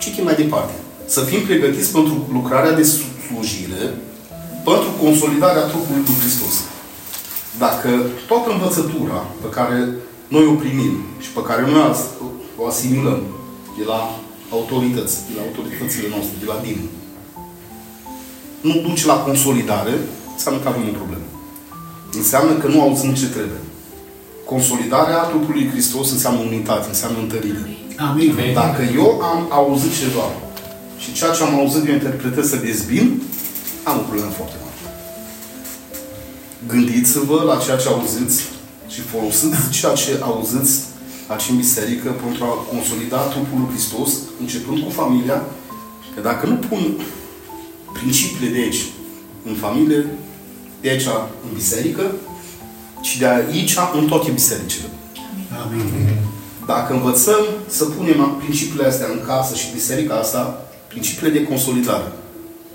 citim 0.00 0.24
mai 0.24 0.34
departe, 0.34 0.72
să 1.06 1.20
fim 1.20 1.40
pregătiți 1.40 1.92
pentru 1.92 2.26
lucrarea 2.32 2.72
de 2.72 2.82
slujire, 3.32 3.82
pentru 4.68 4.90
consolidarea 5.02 5.68
trupului 5.70 6.02
lui 6.06 6.20
Hristos. 6.20 6.54
Dacă 7.58 7.90
toată 8.28 8.50
învățătura 8.50 9.20
pe 9.42 9.48
care 9.56 9.78
noi 10.28 10.44
o 10.52 10.54
primim 10.62 10.94
și 11.24 11.30
pe 11.36 11.42
care 11.48 11.62
noi 11.70 11.82
azi 11.90 12.04
o 12.60 12.66
asimilăm 12.66 13.20
de 13.78 13.84
la 13.92 14.00
autorități, 14.56 15.16
de 15.28 15.32
la 15.36 15.42
autoritățile 15.48 16.08
noastre, 16.12 16.34
de 16.42 16.46
la 16.52 16.58
din, 16.66 16.80
nu 18.60 18.74
duce 18.88 19.06
la 19.06 19.18
consolidare, 19.26 19.94
înseamnă 20.32 20.60
că 20.60 20.68
avem 20.68 20.88
o 20.88 20.98
problemă. 21.00 21.28
Înseamnă 22.12 22.52
că 22.52 22.66
nu 22.68 22.80
auzim 22.80 23.12
ce 23.14 23.28
trebuie. 23.36 23.62
Consolidarea 24.44 25.28
trupului 25.30 25.68
Hristos 25.72 26.10
înseamnă 26.10 26.40
unitate, 26.40 26.86
înseamnă 26.88 27.18
întărire. 27.18 27.62
Amin. 28.08 28.34
Dacă 28.54 28.82
eu 28.94 29.20
am 29.32 29.40
auzit 29.50 29.92
ceva 30.02 30.26
și 31.02 31.12
ceea 31.12 31.30
ce 31.30 31.42
am 31.42 31.54
auzit 31.54 31.86
eu 31.86 31.94
interpretez 31.94 32.48
să 32.48 32.56
dezbin, 32.56 33.22
am 33.82 33.98
o 33.98 34.00
problemă 34.00 34.30
foarte 34.30 34.56
mare. 34.62 34.80
Gândiți-vă 36.66 37.42
la 37.42 37.56
ceea 37.64 37.76
ce 37.76 37.88
auziți 37.88 38.42
și 38.88 39.00
folosiți 39.00 39.70
ceea 39.78 39.92
ce 39.92 40.18
auziți 40.20 40.80
aici 41.26 41.48
în 41.50 41.56
biserică 41.56 42.10
pentru 42.10 42.44
a 42.44 42.66
consolida 42.72 43.16
trupul 43.16 43.58
lui 43.58 43.68
Hristos, 43.72 44.10
începând 44.40 44.78
cu 44.84 44.90
familia, 44.90 45.42
că 46.14 46.20
dacă 46.20 46.46
nu 46.46 46.54
pun 46.54 46.82
principiile 47.92 48.52
de 48.52 48.58
aici 48.58 48.82
în 49.44 49.54
familie, 49.54 50.06
de 50.80 50.88
aici 50.88 51.06
în 51.46 51.54
biserică, 51.54 52.02
și 53.00 53.18
de 53.18 53.26
aici 53.26 53.76
în 53.94 54.06
toate 54.06 54.30
bisericile. 54.30 54.86
Amin. 55.64 55.84
Dacă 56.66 56.92
învățăm 56.92 57.44
să 57.68 57.84
punem 57.84 58.36
principiile 58.38 58.86
astea 58.86 59.06
în 59.06 59.20
casă 59.26 59.54
și 59.54 59.72
biserica 59.72 60.14
asta, 60.14 60.71
principiile 60.92 61.38
de 61.38 61.44
consolidare, 61.44 62.12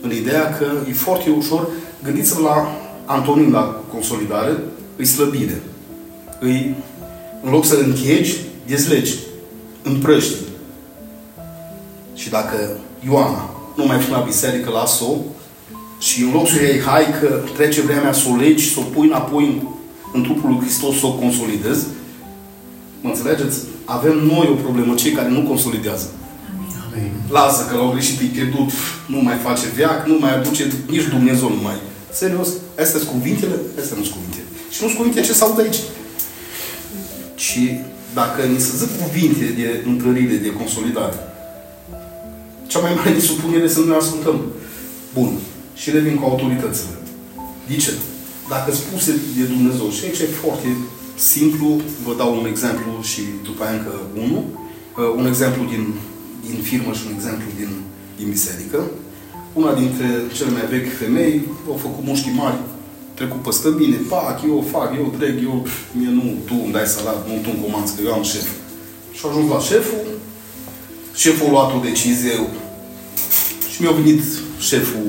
în 0.02 0.12
ideea 0.12 0.58
că 0.58 0.66
e 0.90 0.94
foarte 0.94 1.30
ușor, 1.30 1.68
gândiți-vă 2.04 2.42
la 2.42 2.78
antonim 3.06 3.52
la 3.52 3.82
consolidare, 3.92 4.58
îi 4.96 5.06
slăbire. 5.06 5.62
Îi, 6.40 6.76
în 7.44 7.52
loc 7.52 7.66
să 7.66 7.76
închegi, 7.76 8.38
dezlegi, 8.68 9.14
împrăști. 9.84 10.36
Și 12.16 12.30
dacă 12.30 12.78
Ioana 13.06 13.50
nu 13.76 13.86
mai 13.86 13.98
vine 13.98 14.12
la 14.12 14.24
biserică, 14.24 14.70
lasă-o, 14.70 15.16
și 16.00 16.22
în 16.22 16.32
loc 16.32 16.48
să 16.48 16.62
iei, 16.62 16.80
hai 16.80 17.06
că 17.20 17.40
trece 17.56 17.82
vremea 17.82 18.14
să 18.14 18.28
o 18.32 18.36
legi, 18.36 18.74
să 18.74 18.80
o 18.80 18.84
pui 18.94 19.08
înapoi 19.08 19.46
în, 19.46 19.62
în 20.14 20.24
trupul 20.24 20.50
lui 20.50 20.60
Hristos, 20.60 21.00
să 21.00 21.06
o 21.06 21.14
consolidezi, 21.14 21.86
mă 23.02 23.10
înțelegeți? 23.10 23.60
Avem 23.86 24.18
noi 24.18 24.50
o 24.52 24.62
problemă, 24.64 24.96
cei 24.96 25.12
care 25.12 25.30
nu 25.30 25.42
consolidează. 25.42 26.10
Amin. 26.98 27.12
Lasă 27.30 27.62
că 27.70 27.76
l-au 27.76 27.92
greșit, 27.92 28.20
e 28.20 28.26
pierdut, 28.38 28.70
nu 29.14 29.20
mai 29.28 29.38
face 29.48 29.66
veac, 29.76 30.08
nu 30.08 30.18
mai 30.20 30.36
aduce, 30.36 30.64
nici 30.90 31.08
Dumnezeu 31.16 31.50
nu 31.50 31.62
mai. 31.62 31.78
Serios, 32.12 32.50
astea 32.82 33.00
sunt 33.00 33.12
cuvintele? 33.16 33.56
Astea 33.82 33.98
nu 33.98 34.04
sunt 34.04 34.16
cuvinte. 34.16 34.42
Și 34.74 34.78
nu 34.82 34.88
sunt 34.88 35.00
cuvinte 35.00 35.22
ce 35.22 35.34
s-aud 35.34 35.60
aici. 35.60 35.80
Și 37.36 37.62
dacă 38.14 38.42
ni 38.54 38.60
se 38.60 38.72
zic 38.82 38.92
cuvinte 39.04 39.46
de 39.60 39.68
întărire, 39.92 40.36
de 40.36 40.58
consolidare, 40.60 41.18
cea 42.68 42.80
mai 42.80 42.94
mare 42.96 43.20
supunere 43.20 43.68
să 43.68 43.80
nu 43.80 43.86
ne 43.86 43.96
ascultăm. 43.96 44.38
Bun. 45.14 45.30
Și 45.76 45.92
revin 45.92 46.16
cu 46.16 46.26
autoritățile. 46.30 46.96
De 47.68 47.76
ce? 47.76 47.92
Dacă 48.50 48.72
spuse 48.72 49.12
de 49.38 49.44
Dumnezeu, 49.44 49.90
și 49.90 50.04
aici 50.06 50.20
e 50.20 50.40
foarte 50.44 50.68
simplu, 51.16 51.68
vă 52.06 52.14
dau 52.18 52.38
un 52.40 52.46
exemplu 52.48 52.92
și 53.02 53.22
după 53.44 53.64
aia 53.64 53.78
încă 53.78 53.94
unul, 54.24 54.44
Uh, 54.98 55.14
un 55.16 55.26
exemplu 55.28 55.64
din, 55.74 55.94
din 56.50 56.60
firmă 56.70 56.92
și 56.94 57.04
un 57.08 57.14
exemplu 57.16 57.48
din, 57.60 57.72
din 58.18 58.30
biserică. 58.30 58.80
Una 59.54 59.74
dintre 59.82 60.08
cele 60.36 60.52
mai 60.52 60.66
vechi 60.74 60.98
femei 61.02 61.42
au 61.72 61.78
făcut 61.86 62.04
mușchi 62.06 62.38
mari, 62.42 62.60
trecut 63.14 63.42
păstă 63.42 63.70
bine, 63.70 63.98
fac, 64.10 64.42
eu 64.48 64.66
fac, 64.72 64.90
eu 64.98 65.14
trec, 65.18 65.36
eu, 65.42 65.56
pf, 65.68 65.78
mie 65.92 66.12
nu, 66.20 66.26
tu 66.46 66.56
îmi 66.64 66.74
dai 66.76 66.86
salat, 66.86 67.28
nu 67.28 67.34
tu 67.44 67.50
îmi 67.54 67.64
comanzi, 67.64 67.96
că 67.96 68.02
eu 68.06 68.14
am 68.14 68.24
șef. 68.24 68.48
Și 69.16 69.22
a 69.24 69.30
ajuns 69.30 69.50
la 69.52 69.60
șeful, 69.60 70.06
șeful 71.24 71.48
a 71.48 71.52
luat 71.52 71.74
o 71.76 71.80
decizie 71.90 72.36
și 73.72 73.82
mi-a 73.82 73.92
venit 73.92 74.24
șeful 74.60 75.08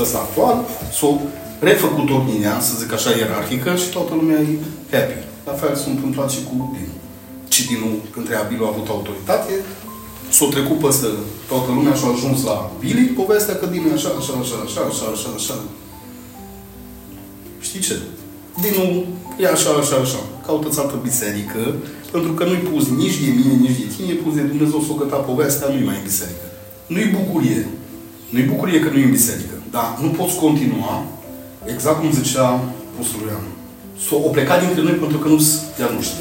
ăsta 0.00 0.18
actual, 0.18 0.56
s-a 0.98 1.20
refăcut 1.60 2.10
ordinea, 2.10 2.60
să 2.60 2.72
zic 2.78 2.92
așa, 2.92 3.10
ierarhică 3.10 3.76
și 3.76 3.88
toată 3.88 4.14
lumea 4.14 4.40
e 4.40 4.58
happy. 4.92 5.18
La 5.46 5.52
fel 5.52 5.74
s-a 5.76 5.90
întâmplat 5.90 6.30
și 6.30 6.40
cu 6.48 6.54
Dinu. 6.74 6.94
Și 7.48 7.66
Dinu, 7.66 7.90
când 8.12 8.24
treia 8.26 8.48
Bilu 8.50 8.64
a 8.64 8.72
avut 8.72 8.88
autoritate, 8.88 9.52
s-a 10.36 10.46
trecut 10.54 10.78
peste 10.78 11.06
toată 11.48 11.70
lumea 11.76 11.94
și 11.94 12.04
a 12.06 12.10
ajuns 12.16 12.38
la 12.50 12.56
Billy, 12.80 13.04
povestea 13.20 13.56
că 13.56 13.66
Dinu 13.66 13.88
e 13.88 13.98
așa, 13.98 14.10
așa, 14.20 14.32
așa, 14.42 14.56
așa, 14.66 14.80
așa, 14.90 15.06
așa, 15.14 15.30
așa. 15.38 15.56
Știi 17.66 17.80
ce? 17.80 17.96
Din 18.62 18.74
nou, 18.78 19.06
e 19.42 19.46
așa, 19.56 19.70
așa, 19.80 19.96
așa. 20.04 20.20
Caută-ți 20.46 20.78
altă 20.78 20.96
biserică, 21.02 21.62
pentru 22.14 22.32
că 22.32 22.44
nu-i 22.44 22.66
pus 22.70 22.84
nici 23.02 23.18
de 23.24 23.30
mine, 23.38 23.54
nici 23.64 23.78
de 23.80 23.86
tine, 23.94 24.08
e 24.12 24.22
pus 24.24 24.34
de 24.34 24.40
Dumnezeu 24.40 24.80
să 24.80 24.90
o 24.92 25.00
găta 25.02 25.16
povestea, 25.16 25.68
nu-i 25.68 25.88
mai 25.88 25.98
în 26.00 26.08
biserică. 26.10 26.46
Nu-i 26.92 27.14
bucurie. 27.18 27.68
Nu-i 28.32 28.50
bucurie 28.52 28.80
că 28.80 28.88
nu 28.90 28.98
e 28.98 29.04
în 29.04 29.16
biserică. 29.18 29.56
Dar 29.70 29.98
nu 30.02 30.08
poți 30.08 30.36
continua, 30.44 30.94
exact 31.74 31.98
cum 32.00 32.12
zicea 32.12 32.46
Apostolul 32.92 33.28
Ioan. 33.28 33.46
S-o 34.06 34.16
o 34.26 34.30
plecat 34.36 34.58
dintre 34.64 34.82
noi 34.82 34.96
pentru 35.04 35.18
că 35.18 35.28
nu 35.28 35.38
sunt 35.38 35.60
de-a 35.76 35.90
noștri. 35.96 36.20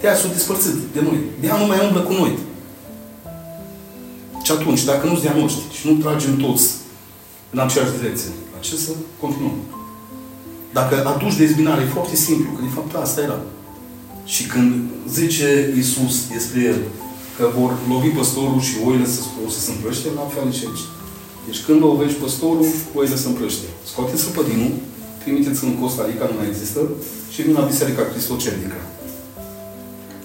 De 0.00 0.06
aia 0.08 0.16
s-au 0.16 0.30
despărțit 0.36 0.76
de 0.94 1.00
noi. 1.08 1.18
De 1.40 1.46
aia 1.46 1.60
nu 1.60 1.66
mai 1.66 1.84
umblă 1.86 2.00
cu 2.00 2.12
noi. 2.12 2.32
Și 4.52 4.58
atunci, 4.58 4.84
dacă 4.84 5.06
nu 5.06 5.12
sunt 5.16 5.24
de-a 5.26 5.40
noștri 5.42 5.64
și 5.78 5.86
nu 5.88 5.94
tragem 6.02 6.36
toți 6.36 6.66
în 7.54 7.58
aceeași 7.58 7.96
direcție, 7.98 8.30
la 8.54 8.58
ce 8.66 8.74
să 8.76 8.92
continuăm? 9.20 9.56
Dacă 10.72 10.94
aduci 11.12 11.36
dezbinare, 11.42 11.82
e 11.82 11.96
foarte 11.96 12.16
simplu, 12.16 12.48
că 12.52 12.60
de 12.62 12.74
fapt 12.76 12.94
asta 12.94 13.20
era. 13.20 13.38
Și 14.24 14.42
când 14.46 14.72
zice 15.08 15.72
Iisus 15.76 16.14
despre 16.32 16.60
el 16.70 16.78
că 17.36 17.44
vor 17.58 17.72
lovi 17.88 18.08
păstorul 18.08 18.60
și 18.60 18.74
oile 18.88 19.06
să, 19.06 19.20
o 19.46 19.48
să 19.50 19.60
se 19.60 19.70
împrăște, 19.70 20.08
la 20.14 20.26
fel 20.34 20.52
și 20.52 20.64
aici. 20.66 20.84
Deci 21.46 21.60
când 21.66 21.80
lovești 21.80 22.22
păstorul, 22.24 22.66
oile 22.94 23.16
se 23.16 23.28
împrăște. 23.28 23.66
Scoateți 23.90 24.22
săpădinul, 24.22 24.72
trimiteți 25.22 25.64
în 25.64 25.78
Costa 25.80 26.06
Rica, 26.10 26.24
nu 26.30 26.36
mai 26.38 26.48
există, 26.52 26.80
și 27.32 27.42
vin 27.42 27.54
la 27.54 27.68
Biserica 27.70 28.02
Cristocentrică. 28.12 28.78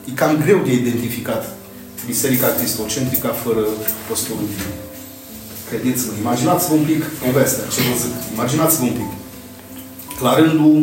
E 0.10 0.12
cam 0.12 0.34
greu 0.44 0.60
de 0.66 0.74
identificat 0.74 1.57
Biserica 2.06 2.48
Cristocentrică 2.48 3.28
fără 3.44 3.64
păstorul 4.08 4.48
din. 4.52 4.64
Credeți-mă, 5.70 6.12
imaginați-vă 6.24 6.74
un 6.74 6.86
pic 6.92 7.04
povestea, 7.26 7.66
ce 7.74 7.80
vă 7.88 7.94
zic. 8.04 8.14
Imaginați-vă 8.36 8.84
un 8.84 8.96
pic. 9.00 9.12
La 10.26 10.32
rândul 10.40 10.78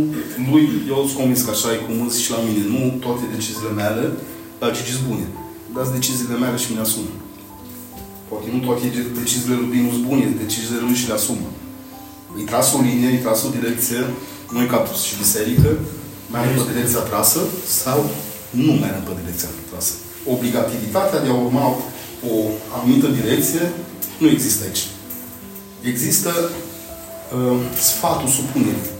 lui, 0.50 0.64
eu 0.92 0.98
sunt 1.06 1.18
convins 1.20 1.40
că 1.42 1.50
așa 1.50 1.68
e 1.72 1.84
cum 1.86 1.96
îți 2.06 2.22
și 2.22 2.30
la 2.34 2.40
mine. 2.46 2.62
Nu 2.74 2.80
toate 3.04 3.24
deciziile 3.34 3.72
mele 3.82 4.04
la 4.60 4.66
decizi 4.70 5.02
bune. 5.08 5.26
Dați 5.74 5.94
deciziile 5.98 6.36
mele 6.42 6.56
și 6.62 6.68
mi-le 6.70 6.84
asum. 6.88 7.06
Poate 8.28 8.46
nu 8.54 8.58
toate 8.66 8.84
deciziile 9.20 9.54
lui 9.60 9.80
nu 9.86 9.90
sunt 9.94 10.04
bune, 10.08 10.24
deciziile 10.44 10.80
lui 10.86 11.00
și 11.00 11.08
le 11.08 11.14
asumă. 11.20 11.48
Îi 12.36 12.44
tras 12.50 12.66
o 12.76 12.80
linie, 12.88 13.08
îi 13.10 13.22
tras 13.24 13.40
o 13.46 13.54
direcție, 13.58 14.00
noi 14.54 14.66
ca 14.72 14.78
și 15.06 15.20
biserică, 15.24 15.70
mergem 16.32 16.64
pe 16.64 16.72
direcția 16.72 17.02
trasă 17.10 17.40
sau 17.82 17.98
nu 18.50 18.72
mergem 18.82 19.04
pe 19.06 19.12
direcția 19.20 19.48
trasă. 19.70 19.94
Obligativitatea 20.26 21.20
de 21.20 21.28
a 21.28 21.34
urma 21.34 21.66
o 22.32 22.34
anumită 22.76 23.06
direcție 23.06 23.72
nu 24.18 24.28
există 24.28 24.64
aici. 24.64 24.84
Există 25.92 26.30
uh, 26.50 27.58
sfatul 27.90 28.28
supunerii. 28.28 28.92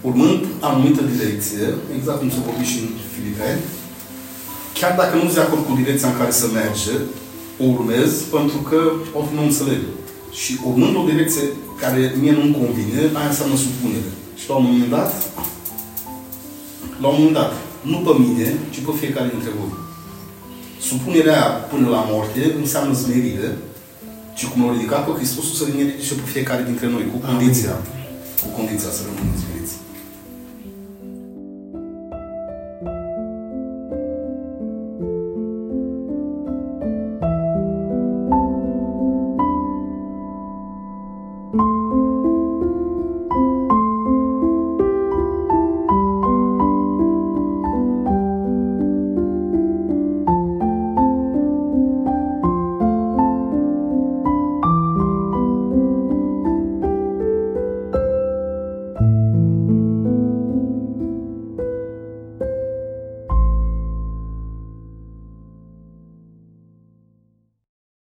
Urmând 0.00 0.40
anumită 0.60 1.02
direcție, 1.02 1.64
exact 1.96 2.18
cum 2.18 2.30
se 2.30 2.46
vorbi 2.46 2.64
și 2.72 2.78
în 2.78 2.88
Filipeni, 3.14 3.60
chiar 4.78 4.92
dacă 5.00 5.14
nu 5.16 5.22
sunt 5.22 5.34
de 5.34 5.40
acord 5.40 5.64
cu 5.66 5.74
direcția 5.82 6.08
în 6.08 6.18
care 6.20 6.30
să 6.30 6.46
merge, 6.60 6.94
o 7.62 7.64
urmez 7.76 8.10
pentru 8.36 8.58
că 8.68 8.80
poate 9.12 9.30
nu 9.34 9.42
înțeleg. 9.42 9.82
Și 10.40 10.52
urmând 10.68 10.96
o 10.96 11.08
direcție 11.12 11.44
care 11.82 12.14
mie 12.20 12.32
nu-mi 12.32 12.58
convine, 12.60 13.00
aia 13.18 13.28
înseamnă 13.28 13.56
supunere. 13.56 14.10
Și 14.40 14.48
la 14.48 14.54
un 14.54 14.64
moment 14.64 14.90
dat, 14.90 15.10
la 17.02 17.08
un 17.08 17.14
moment 17.18 17.36
dat, 17.40 17.52
nu 17.80 17.98
pe 18.06 18.12
mine, 18.22 18.58
ci 18.72 18.78
pe 18.86 18.92
fiecare 19.00 19.28
dintre 19.34 19.50
voi. 19.58 19.85
Supunerea 20.88 21.32
aia 21.32 21.50
până 21.72 21.88
la 21.88 22.06
moarte 22.10 22.42
înseamnă 22.62 22.92
zmerire, 22.94 23.50
și 24.38 24.48
cum 24.48 24.64
l-a 24.64 24.72
ridicat 24.72 25.04
pe 25.04 25.12
Hristos, 25.18 25.44
să 25.58 25.64
ne 25.76 25.82
ridice 25.82 26.14
pe 26.14 26.30
fiecare 26.34 26.62
dintre 26.62 26.86
noi, 26.88 27.04
cu 27.12 27.18
condiția, 27.26 27.74
cu 28.42 28.48
condiția 28.56 28.90
să 28.96 29.00
rămâneți 29.06 29.44
bine. 29.50 29.55